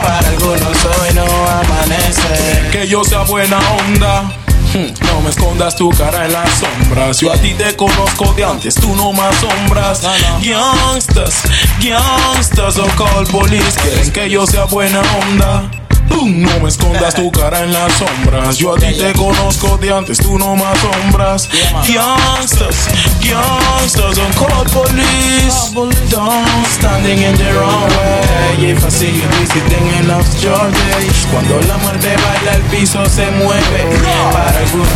[0.03, 2.69] Para algunos hoy no amanece.
[2.73, 4.42] Que yo sea buena onda.
[4.75, 7.19] No me escondas tu cara en las sombras.
[7.21, 10.01] Yo a ti te conozco de antes, tú no más sombras.
[10.41, 11.43] Youngsters,
[11.79, 13.79] youngsters, don't call police.
[13.83, 15.71] Quieren que yo sea buena onda.
[16.09, 18.57] Boom, No me escondas tu cara en las sombras.
[18.59, 21.49] Yo a ti te conozco de antes, tú no más sombras.
[21.89, 22.89] Youngsters,
[23.21, 25.73] youngsters, don't call police.
[26.11, 31.09] Don't standing in the wrong way If I see you busy then enough's your day
[31.33, 33.87] Cuando la muerte baila el piso se mueve
[34.33, 34.89] Para algunos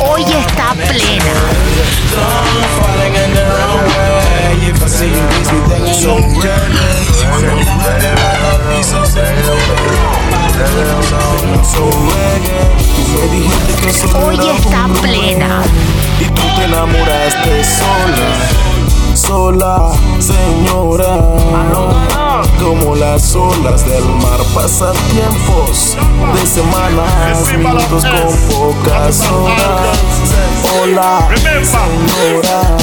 [0.00, 1.34] hoy Hoy está plena.
[2.14, 2.68] Don't
[14.24, 15.62] hoy está plena.
[16.20, 18.28] Y tú te enamoraste sola,
[19.14, 21.18] sola, señora.
[22.58, 25.96] Como las olas del mar pasan tiempos
[26.34, 29.98] de semanas, minutos con pocas horas.
[30.80, 32.76] Hola, señora.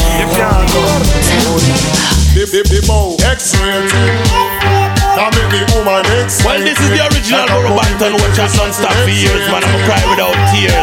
[2.34, 4.85] The, the, the bow X-rated
[5.16, 8.92] That make the woman excited Well, this is the original Borough Banton, which has non-stop
[8.92, 9.64] for years, man.
[9.64, 10.76] I'm gonna cry without tears.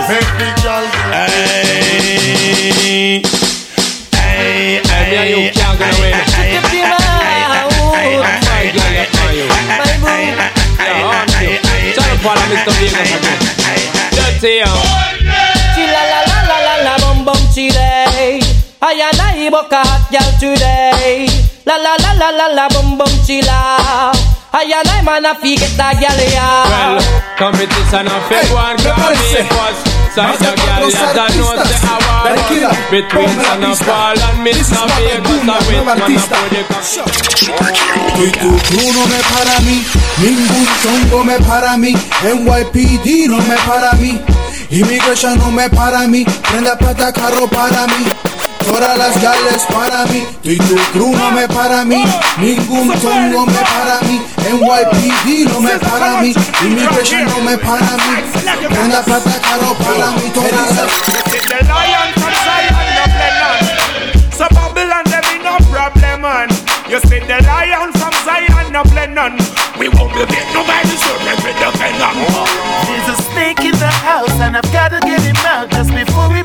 [4.16, 5.52] Hey, hey, hey, hey,
[15.76, 18.40] Chila la la la la la bum bum chile.
[18.80, 21.41] I and I book a hot girl today.
[21.72, 24.12] La la la la la la bum bum chila.
[24.52, 27.08] I and I man a fi get that girl Well, ya.
[27.40, 29.80] competition of fake one can be first.
[30.12, 34.68] Side the girl that I know say I want Between Son of Paul and Miss
[34.68, 36.12] Vegas I wait man a
[38.20, 39.80] Y tu crew no me para a mí,
[40.20, 44.20] ningún chongo me para a mí, NYPD no me para a mí,
[44.68, 48.04] Immigration no me para a mí, prenda plata carro para mí,
[48.64, 52.04] todas las gales para mí, tú y tu crew no me para a mí,
[52.38, 57.58] ningún chongo me para a mí, NYPD no me para a mí, Immigration no me
[57.58, 58.22] para a mí,
[58.68, 60.92] prenda plata carro para mí, todas las
[61.48, 64.22] The lion from Zion, no play none.
[64.32, 66.48] So Babylon, there be no problem, man.
[66.88, 69.36] You see the lion from Zion, no play none.
[69.78, 72.16] We won't be beat nobody, so let me defend them.
[72.86, 76.41] There's a snake in the house and I've gotta get him out just before we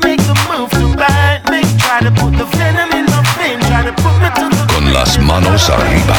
[4.74, 6.14] Con las manos arriba.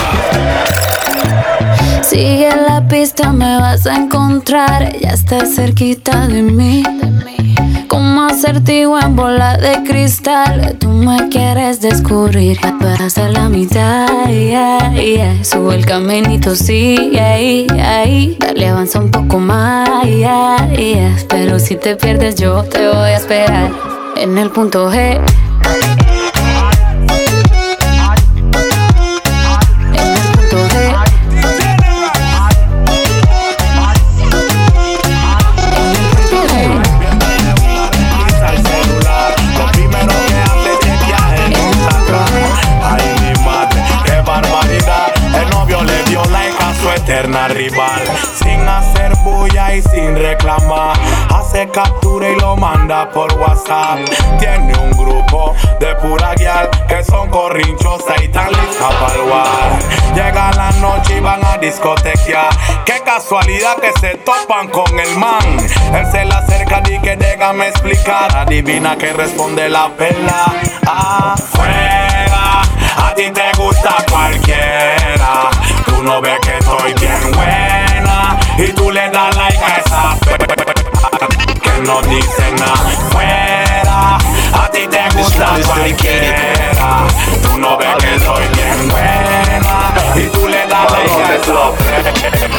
[2.02, 4.95] Sigue la pista, me vas a encontrar.
[4.95, 6.84] Ella está cerquita de mí.
[7.88, 10.76] Como acertijo en bola de cristal.
[10.80, 12.60] Tú me quieres descubrir,
[13.00, 14.08] hacer la mitad.
[14.28, 15.43] Yeah, yeah.
[15.43, 18.38] Sube el caminito, sí, ahí, ahí.
[18.39, 20.04] Dale, avanza un poco más.
[20.06, 21.16] Yeah, yeah.
[21.28, 23.72] Pero si te pierdes, yo te voy a esperar
[24.18, 25.20] en el punto G.
[25.64, 26.18] Ay,
[63.30, 65.59] casualidad que se topan con el man.
[65.93, 68.36] Él se le acerca y que déjame explicar.
[68.36, 70.45] Adivina que responde la pela.
[70.88, 72.63] Afuera,
[72.97, 75.51] a ti te gusta cualquiera.
[75.86, 78.39] Tú no ves que estoy bien buena.
[78.57, 80.17] Y tú le das like a esa
[81.61, 82.75] que no dice nada.
[83.11, 84.17] Fuera,
[84.63, 87.05] a ti te gusta cualquiera.
[87.43, 89.93] Tú no ves que soy bien buena.
[90.15, 92.59] Y tú le das like a esa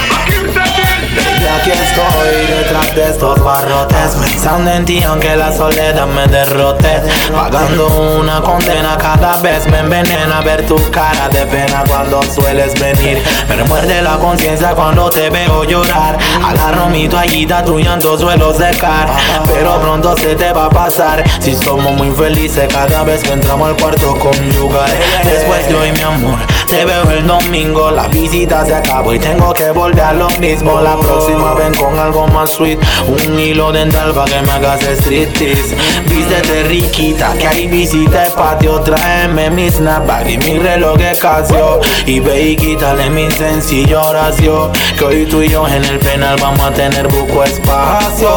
[1.72, 4.16] estoy detrás de estos barrotes.
[4.22, 7.02] Pensando en ti aunque la soledad me derrote.
[7.32, 7.86] Pagando
[8.20, 13.22] una condena cada vez me envenena Ver tu cara de pena cuando sueles venir.
[13.48, 16.18] Me remuerde la conciencia cuando te veo llorar.
[16.44, 19.08] Agarro mi toallita, tu llanto suelo secar
[19.46, 21.24] Pero pronto se te va a pasar.
[21.40, 24.90] Si somos muy felices cada vez que entramos al cuarto conyugal
[25.24, 26.38] Después de hoy mi amor,
[26.70, 27.90] te veo el domingo.
[27.90, 30.80] La visita se acabó y tengo que volver a lo mismo.
[30.80, 32.78] La próxima ven con algo más sweet.
[33.08, 35.76] Un hilo dental pa' que me hagas striptease.
[36.06, 38.80] Vístete riquita, que hay visita el patio.
[38.80, 41.80] Tráeme mi snapback y mi reloj de Casio.
[42.06, 46.36] Y ve y quítale mi sencillo oración Que hoy tú y yo en el penal
[46.40, 48.30] vamos a tener buco espacio.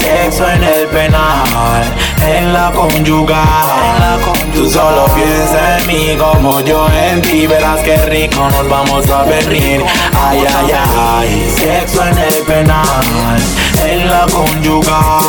[0.00, 1.84] Sexo en el penal,
[2.22, 4.20] en la conyugal
[4.54, 7.46] Tú solo piensa en mí como yo en ti.
[7.46, 9.84] Verás que rico nos vamos a venir.
[10.14, 13.40] Ay, ay, ay Sexo en el penal,
[13.84, 15.22] en la conyugal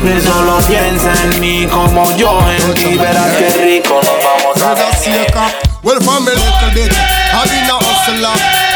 [0.00, 2.96] Tú solo piensa en mí como yo en ti.
[2.96, 5.26] Verás que rico nos vamos a venir.
[5.82, 8.67] Well, from a little bit, I been a hustler.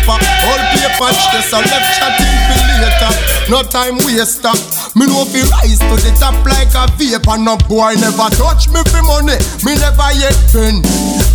[0.00, 0.16] Scraper,
[0.48, 3.12] all paper chase, I left chatting for later.
[3.50, 4.52] No time waster.
[4.96, 7.36] Me know fi rise to the top like a vapor.
[7.38, 9.36] No boy never touch me for money.
[9.64, 10.80] Me never yet been.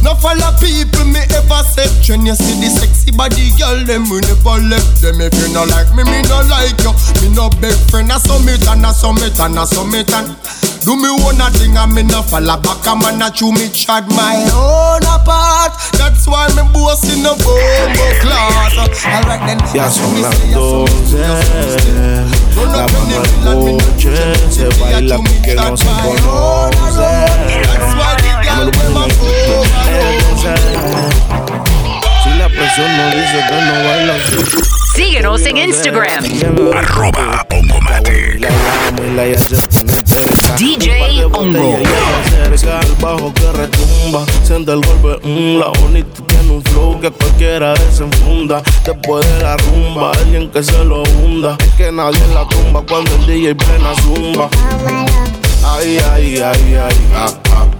[0.02, 2.26] No follow people me ever set trend.
[2.26, 5.22] You see the sexy body girl them we never left them.
[5.22, 6.94] If you no like me, me no like you.
[7.22, 8.12] Me no big friend.
[8.12, 10.34] I summit and I summit and I summit and.
[10.86, 13.70] Do me one a thing and me no follow back a man a chew me
[13.70, 15.74] chat my own apart.
[15.98, 18.78] That's why me boss in the bombo class.
[19.06, 19.60] Alright then.
[19.74, 21.18] Ya son las 12,
[22.56, 24.16] la mano al coche,
[24.50, 27.10] se baila porque no se conoce.
[27.48, 27.74] Si la
[32.56, 34.16] presión no dice que no baila,
[34.96, 36.24] Síguenos en Instagram.
[36.74, 38.48] Arroba Ongomatic.
[40.58, 41.78] DJ Ongo.
[41.78, 47.74] el bajo que retumba, siente el golpe, mm, la bonita tiene un flow que cualquiera
[47.74, 48.64] desenfunda.
[48.86, 53.14] Después de la rumba, alguien que se lo hunda, es que nadie la tumba cuando
[53.16, 54.50] el DJ plena zumba.
[55.68, 57.65] Ay, ay, ay, ay, ah, ah,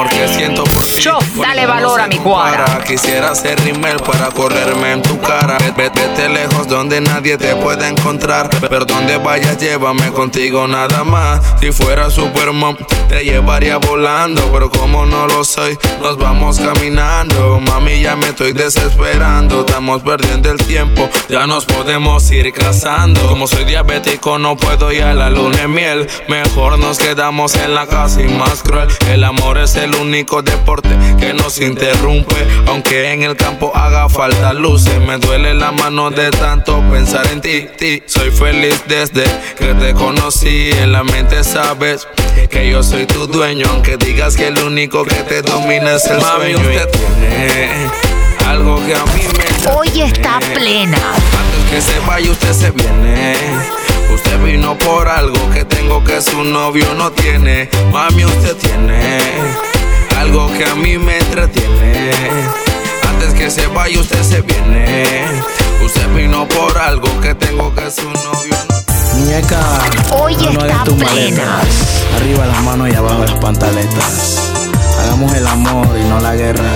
[0.00, 1.02] amor que siento por ti.
[1.02, 2.82] Chof, dale valor a mi cuadra.
[2.86, 5.58] Quisiera ser rimel para correrme en tu cara.
[5.76, 8.48] Vete, lejos donde nadie te pueda encontrar.
[8.68, 11.40] Pero donde vayas, llévame contigo nada más.
[11.60, 12.76] Si fuera Superman,
[13.08, 14.42] te llevaría volando.
[14.52, 17.60] Pero como no lo soy, nos vamos caminando.
[17.60, 19.60] Mami, ya me estoy desesperando.
[19.60, 23.26] Estamos perdiendo el tiempo, ya nos podemos ir casando.
[23.28, 26.08] Como soy diabético, no puedo ir a la luna de miel.
[26.28, 28.88] Mejor nos quedamos en la casa y más cruel.
[29.08, 32.34] El amor es el único deporte que nos interrumpe.
[32.66, 37.40] Aunque en el campo haga falta luces, me duele la mano de tanto pensar en
[37.40, 37.66] ti.
[37.78, 38.02] ti.
[38.06, 39.24] Soy feliz desde
[39.58, 40.70] que te conocí.
[40.72, 42.06] En la mente sabes
[42.50, 43.66] que yo soy tu dueño.
[43.70, 46.58] Aunque digas que el único que te domina es el sueño.
[46.58, 47.90] Usted tiene
[48.46, 50.96] algo que a mí me Hoy está plena.
[50.96, 53.34] Antes que se vaya, usted se viene.
[54.14, 57.68] Usted vino por algo que tengo que su novio no tiene.
[57.92, 59.69] Mami, usted tiene
[60.20, 62.10] algo que a mí me entretiene.
[63.08, 65.24] Antes que se vaya, usted se viene.
[65.84, 69.58] Usted vino por algo que tengo que su novio no Muñeca,
[70.12, 71.10] Hoy no, hagas tu plena.
[71.10, 71.60] maleta.
[72.16, 74.52] Arriba las manos y abajo las pantaletas.
[75.02, 76.70] Hagamos el amor y no la guerra.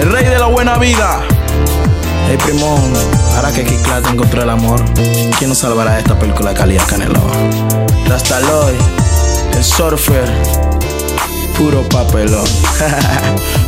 [0.00, 1.20] El rey de la buena vida.
[2.28, 2.92] Hey primón,
[3.36, 4.82] ahora que Kiklat encontró el amor,
[5.38, 7.20] ¿quién nos salvará de esta película calidad Canelo?
[8.08, 8.74] Rastaloy,
[9.54, 10.26] el surfer,
[11.58, 12.44] puro papelón.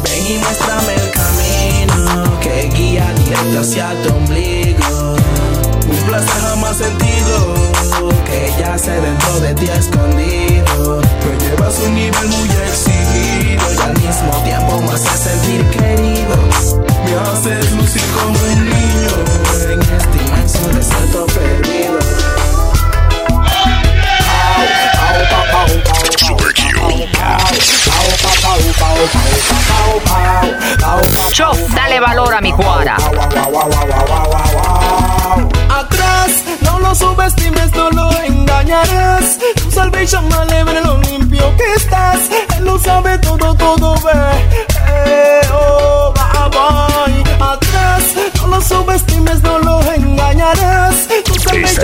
[0.03, 5.16] Ven y muéstrame el camino que guía directo hacia tu ombligo.
[5.89, 7.55] Un placer jamás sentido
[8.24, 11.01] que yace dentro de ti escondido.
[11.24, 12.49] Me llevas un nivel muy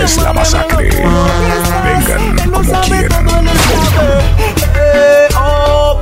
[0.03, 0.89] es la masacre.
[1.83, 3.27] Vengan como quieran.
[5.39, 5.99] oh.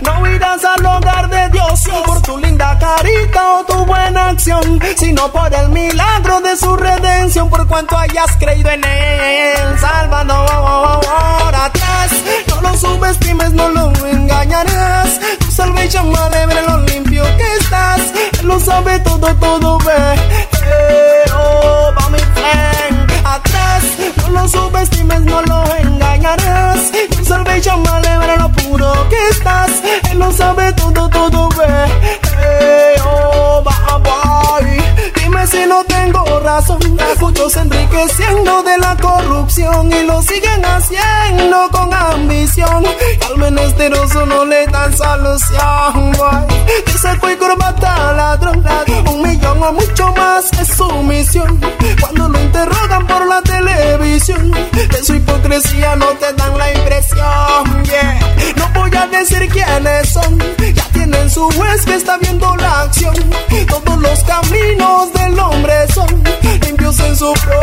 [0.00, 5.30] No irás al hogar de Dios por tu linda carita o tu buena acción, sino
[5.30, 9.78] por el milagro de su redención, por cuanto hayas creído en él.
[9.78, 12.10] Salvador atrás,
[12.48, 15.20] no lo subestimes, no lo engañarás.
[15.38, 18.00] Tu salvation alegre lo limpio que estás,
[18.40, 20.47] Él lo sabe todo, todo ve.
[24.38, 26.92] No subestimes, no lo engañarás.
[27.16, 29.70] Tu salvation alegre lo puro que estás,
[30.10, 32.17] Él lo sabe todo, todo ve.
[35.68, 36.80] No tengo razón.
[37.20, 42.84] Muchos enriqueciendo de la corrupción y lo siguen haciendo con ambición.
[42.84, 46.16] Y al menesteroso no le dan solución.
[46.86, 48.64] Dice que corbata ladrón,
[49.10, 51.60] un millón o mucho más es su misión.
[52.00, 57.84] Cuando lo interrogan por la televisión, de su hipocresía no te dan la impresión.
[57.84, 58.18] Yeah.
[58.56, 60.38] No voy a decir quiénes son,
[60.74, 63.14] ya tienen su juez que está viendo la acción.
[67.34, 67.57] so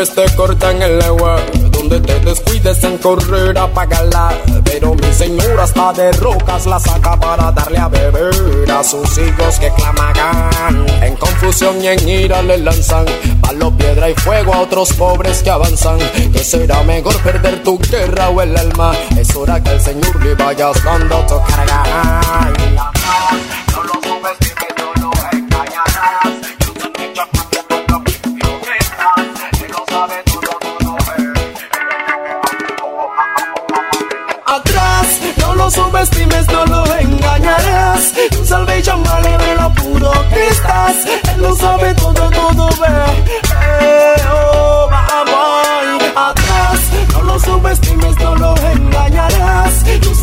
[0.00, 1.36] vez te cortan el agua,
[1.72, 4.32] donde te descuides en correr a pagarla.
[4.64, 9.58] Pero mi señora está de rocas, la saca para darle a beber a sus hijos
[9.58, 10.86] que clamagan.
[11.02, 13.04] En confusión y en ira le lanzan
[13.42, 15.98] palo, piedra y fuego a otros pobres que avanzan.
[16.32, 18.92] Que será mejor perder tu guerra o el alma.
[19.18, 22.19] Es hora que el Señor le vayas dando tu carga.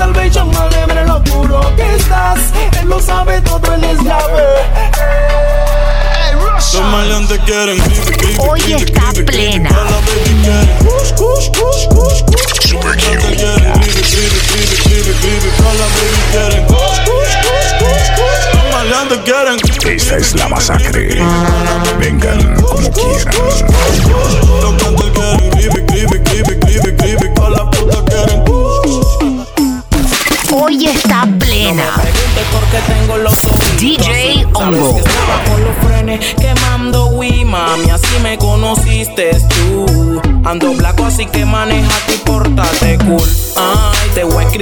[0.08, 2.40] Salvation alegre lo puro que estás.
[2.80, 4.44] Él lo sabe todo, él es llave.
[6.74, 7.82] Los maleantes quieren
[8.40, 9.70] Hoy está plena.
[19.86, 21.20] Esta es la masacre.
[22.00, 23.58] Vengan como quieran.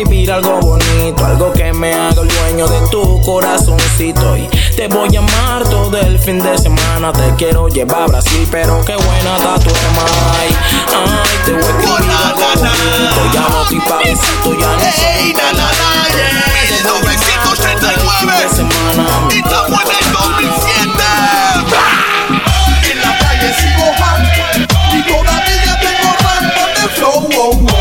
[0.05, 4.37] Escribir algo bonito, algo que me haga el dueño de tu corazoncito.
[4.37, 7.11] Y te voy a amar todo el fin de semana.
[7.11, 10.31] Te quiero llevar a Brasil, pero qué buena está tu hermana.
[10.39, 10.55] Ay,
[10.89, 15.33] ay, te voy a escribir algo bonito, ya no estoy pa' besito, ya no soy
[15.33, 16.45] na, na, na, yeah.
[16.85, 18.33] 939
[19.31, 20.93] y estamos en el 2007.
[22.91, 24.23] En la calle sigo hard
[24.93, 27.74] y todavía tengo rampa de flow.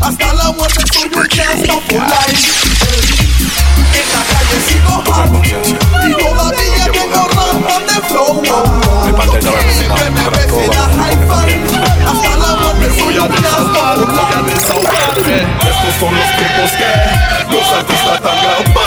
[0.00, 2.48] Hasta la muerte estoy luchando por life.
[3.92, 5.32] En la calle sigo hard
[6.08, 8.42] y todavía tengo rampa de flow.
[9.72, 11.52] Siempre me ves en la hi-fi,
[12.06, 13.70] hasta la muerte estoy luchando
[14.62, 15.69] por life.
[15.80, 18.80] Estos son los tiempos que los artistas están grabando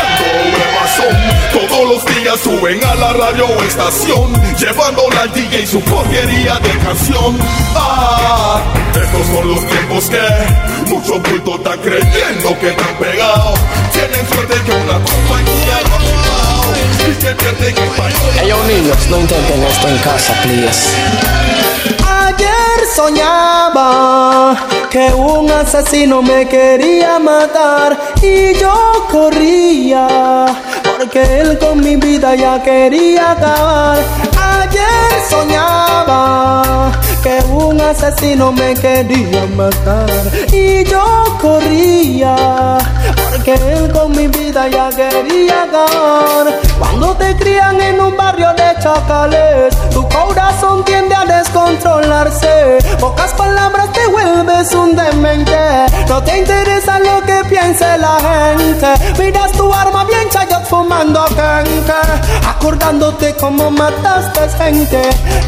[0.96, 1.68] son.
[1.70, 6.78] Todos los días suben a la radio o estación, llevando al DJ su porquería de
[6.80, 7.38] canción.
[7.76, 8.62] Ah,
[8.94, 13.60] estos son los tiempos que muchos bultos están creyendo que están pegados.
[13.91, 16.64] Tienen suerte que una compañía ha firmado
[17.10, 18.16] y que pierden el país.
[18.41, 20.89] Ellos niños, no intenten esto en casa, please.
[22.28, 23.53] Ayer soñaba
[24.91, 28.71] que un asesino me quería matar y yo
[29.09, 30.45] corría
[30.84, 33.97] porque él con mi vida ya quería acabar.
[34.59, 36.91] Ayer soñaba
[37.24, 40.07] que un asesino me quería matar
[40.51, 42.78] y yo corría
[43.32, 46.62] porque él con mi vida ya quería acabar.
[47.04, 52.78] Cuando te crían en un barrio de chacales, tu corazón tiende a descontrolarse.
[52.97, 55.58] Pocas palabras te vuelves un demente.
[56.08, 59.22] No te interesa lo que piense la gente.
[59.22, 62.22] Miras tu arma bien chayot fumando canca.
[62.47, 65.01] Acordándote cómo mataste gente.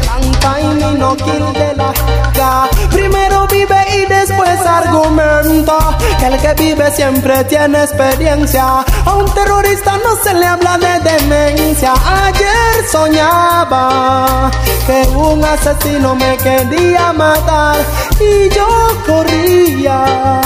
[0.06, 2.68] Canta y no la.
[2.90, 5.96] Primero y después argumenta.
[6.18, 8.84] Que el que vive siempre tiene experiencia.
[9.04, 11.92] A un terrorista no se le habla de demencia.
[12.24, 14.50] Ayer soñaba
[14.86, 17.76] que un asesino me quería matar
[18.20, 18.68] y yo
[19.06, 20.40] corría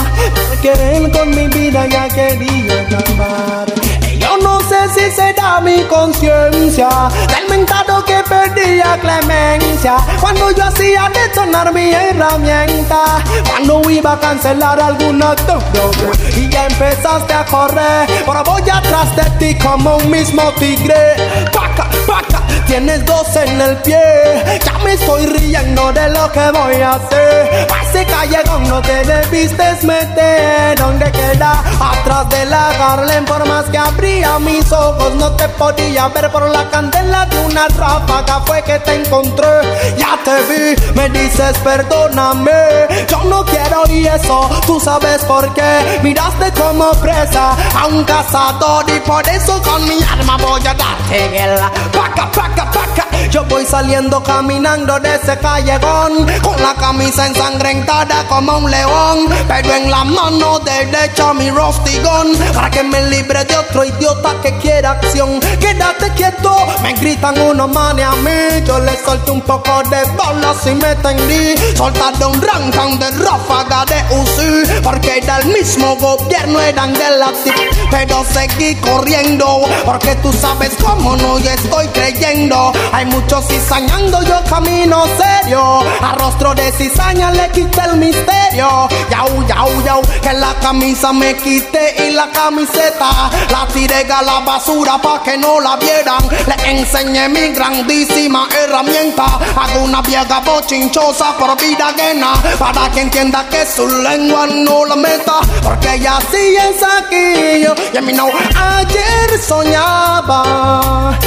[0.49, 3.80] porque él con mi vida ya quería acabar.
[4.41, 6.89] No sé si será mi conciencia
[7.27, 14.79] del mentado que perdía clemencia cuando yo hacía detonar mi herramienta, cuando iba a cancelar
[14.79, 15.59] algún acto
[16.35, 18.07] y ya empezaste a correr.
[18.25, 21.15] Ahora voy atrás de ti como un mismo tigre.
[22.71, 24.59] Tienes dos en el pie.
[24.63, 27.67] Ya me estoy riendo de lo que voy a hacer.
[27.69, 30.79] A ese callejón no te debiste meter.
[30.79, 36.07] Donde queda atrás de la Garlen, por más que abría mis ojos, no te podía
[36.09, 38.41] ver por la candela de una ráfaga.
[38.45, 39.47] Fue que te encontré,
[39.97, 42.87] ya te vi, me dices perdóname.
[43.09, 45.99] Yo no quiero y eso, tú sabes por qué.
[46.03, 51.27] Miraste como presa a un cazador y por eso con mi arma voy a darte
[51.29, 51.71] guerra.
[53.31, 59.73] Yo voy saliendo caminando de ese callejón con la camisa ensangrentada como un león, pero
[59.73, 64.91] en la mano derecha mi rostigón para que me libre de otro idiota que quiera
[64.91, 65.39] acción.
[65.61, 68.65] Quédate quieto, me gritan unos manes a mí.
[68.65, 71.55] Yo le solté un poco de bolas y me tendí.
[71.77, 77.31] Soltar un rancan de ráfaga de UCI, porque era el mismo gobierno, eran de la
[77.43, 77.89] TIC.
[77.89, 82.71] Pero seguí corriendo, porque tú sabes cómo no estoy creyendo.
[82.91, 85.79] Hay muchos cizañando, yo camino serio.
[86.01, 88.87] A rostro de cizaña le quité el misterio.
[89.09, 94.39] Yau, yau, yau, que la camisa me quité y la camiseta la tiré a la
[94.41, 96.21] basura pa' que no la vieran.
[96.47, 99.25] Le enseñé mi grandísima herramienta.
[99.55, 104.95] Hago una vieja bochinchosa por vida ajena para que entienda que su lengua no la
[104.95, 105.39] meta.
[105.63, 107.65] Porque ella sí es aquí.
[107.93, 108.27] Y a mí no.
[108.55, 111.17] Ayer soñaba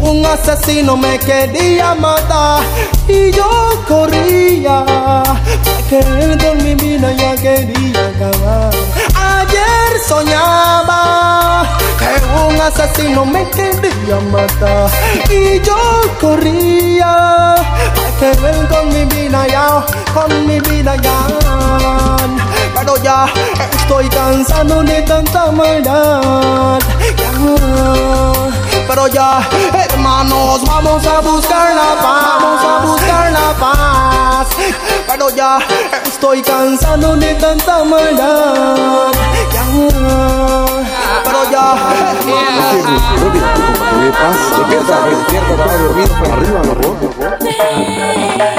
[0.00, 2.62] un asesino me quería matar
[3.08, 3.48] y yo
[3.86, 4.84] corría
[5.64, 8.70] porque él con mi vida ya quería acabar.
[9.14, 11.66] Ayer soñaba
[11.98, 14.90] que un asesino me quería matar
[15.30, 15.76] y yo
[16.20, 17.54] corría
[17.94, 19.84] porque él con mi vida ya,
[20.14, 21.18] con mi vida ya.
[22.88, 23.26] Pero ya
[23.70, 26.78] estoy cansado de tanta maldad.
[28.88, 29.46] Pero ya,
[29.90, 34.17] hermanos, vamos a buscar la paz, vamos a buscar la paz.
[34.38, 34.78] Pero
[35.08, 35.58] pero ya
[36.06, 39.10] estoy cansado de tanta maldad.
[39.52, 39.64] Ya,
[41.24, 41.74] pero ya.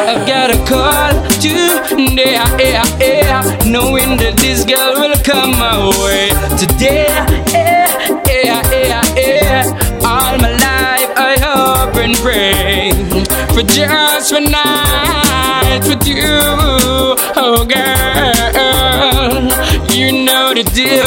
[0.06, 6.30] I got a call today, yeah, yeah, knowing that this girl will come my way
[6.58, 7.08] today.
[7.54, 7.88] Yeah,
[8.28, 9.64] yeah, yeah, yeah.
[10.04, 12.92] All my life I hope and pray
[13.54, 15.29] for just one night
[15.78, 16.26] with you,
[17.36, 17.86] oh girl.
[19.92, 21.04] You know the deal,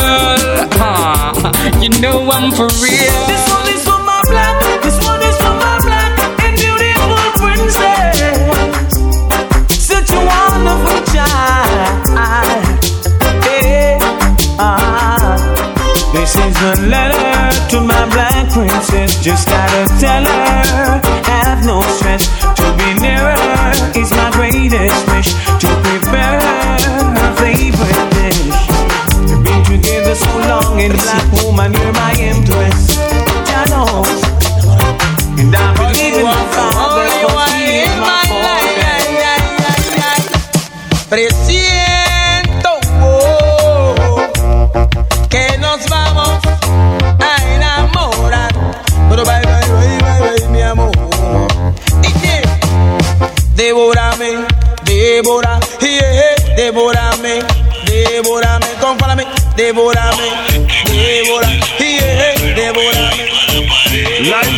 [0.79, 1.33] huh?
[1.81, 3.27] You know I'm for real.
[3.27, 4.63] This one is for my black.
[4.83, 6.13] This one is for my black
[6.45, 8.19] and beautiful princess.
[9.75, 12.07] Such a wonderful child.
[13.47, 13.99] Yeah.
[14.59, 15.37] Ah.
[16.13, 19.19] This is a letter to my black princess.
[19.23, 20.63] Just gotta tell her,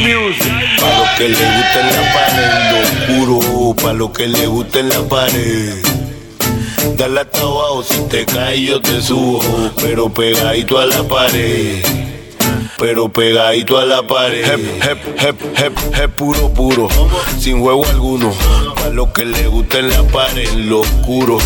[0.04, 0.52] music.
[0.80, 3.74] Pa' los que le gusten la pared, lo oscuro.
[3.82, 5.74] Pa' los que le gusten la pared.
[6.96, 9.40] Dale hasta abajo, si te caes yo te subo.
[9.80, 11.82] Pero pegadito a la pared.
[12.78, 14.44] Pero pegadito a la pared.
[14.44, 16.88] Hep, hep, hep, hep, hep, puro, puro.
[17.38, 18.32] Sin juego alguno.
[18.74, 21.38] Pa' los que le gusten la pared, lo oscuro.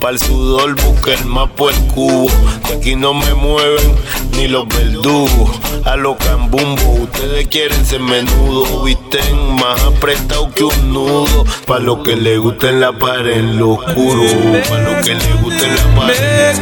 [0.00, 2.26] Pa' el sudor busca el mapa el cubo.
[2.68, 3.94] De aquí no me mueven
[4.32, 5.50] ni los verdugos.
[5.84, 8.82] A los cambumbo, ustedes quieren ser menudo.
[8.84, 11.44] Visten más apretado que un nudo.
[11.66, 14.22] Pa' los que le gusten la pared, lo oscuro.
[14.68, 16.56] Pa' los que le gusten la pared.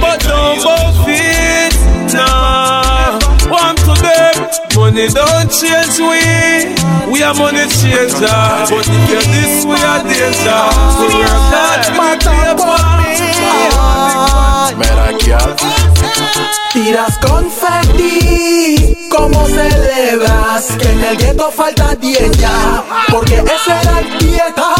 [0.00, 1.74] But don't both fit.
[2.14, 3.18] Nah,
[3.50, 4.48] one to them.
[4.74, 6.74] Money don't change we.
[7.12, 8.28] We are money changer,
[8.70, 10.62] but if you're this, we are danger.
[10.96, 11.84] So we're not
[16.72, 20.66] Tiras confeti, ¿cómo celebras?
[20.78, 24.74] Que en el gueto falta 10 ya Porque ese era el dieta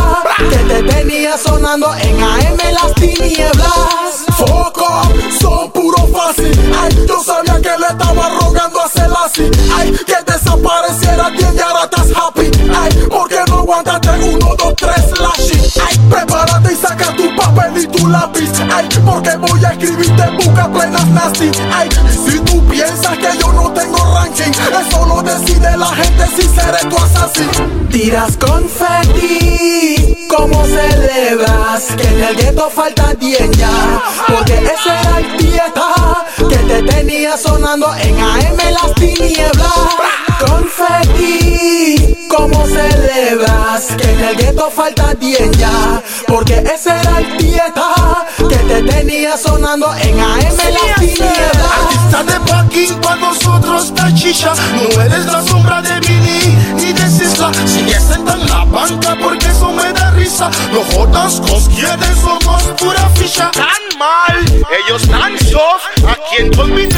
[0.51, 4.25] Que te tenía sonando en AM las tinieblas.
[4.37, 5.03] Foco,
[5.41, 6.53] son puro fácil.
[6.81, 9.51] Ay, yo sabía que le estaba rogando a Selassie.
[9.77, 12.51] Ay, que desapareciera 10 y ahora estás happy.
[12.75, 17.86] Ay, porque no aguantaste uno, dos, tres lashes Ay, prepárate y saca tu papel y
[17.86, 21.88] tu lápiz Ay, porque voy a escribirte busca plenas nasty Ay,
[22.26, 26.88] si tú piensas que yo no tengo ranking Eso lo decide la gente si seré
[26.88, 27.88] tu asesino.
[27.90, 31.84] Tiras confeti, ¿cómo celebras?
[31.96, 37.36] Que en el gueto falta 10 ya Porque ese era el dieta Que te tenía
[37.36, 43.86] sonando en AM las tinieblas Confeti, ¿cómo celebras?
[43.97, 49.36] Que en el gueto falta 10 ya Porque ese era el dieta Que te tenía
[49.36, 54.53] sonando en AM las tinieblas Artista de packing para nosotros está chicha.
[54.72, 57.51] No eres la sombra de Vini ni de Sisla.
[57.66, 59.93] Sigue sentada en la banca porque eso me
[60.39, 63.51] risa No jodas con quienes somos pura ficha.
[63.51, 65.84] Tan mal, ellos tan soft.
[66.07, 66.89] Aquí en con mi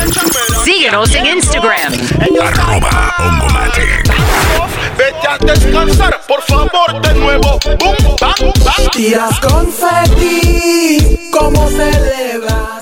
[0.64, 1.92] Síguenos en Instagram.
[2.40, 4.14] Arroba Ongomatic.
[4.96, 7.58] Vete a descansar, por favor, de nuevo.
[7.78, 12.79] Boom, bang, bang Tiras confeti, ¿cómo celebras?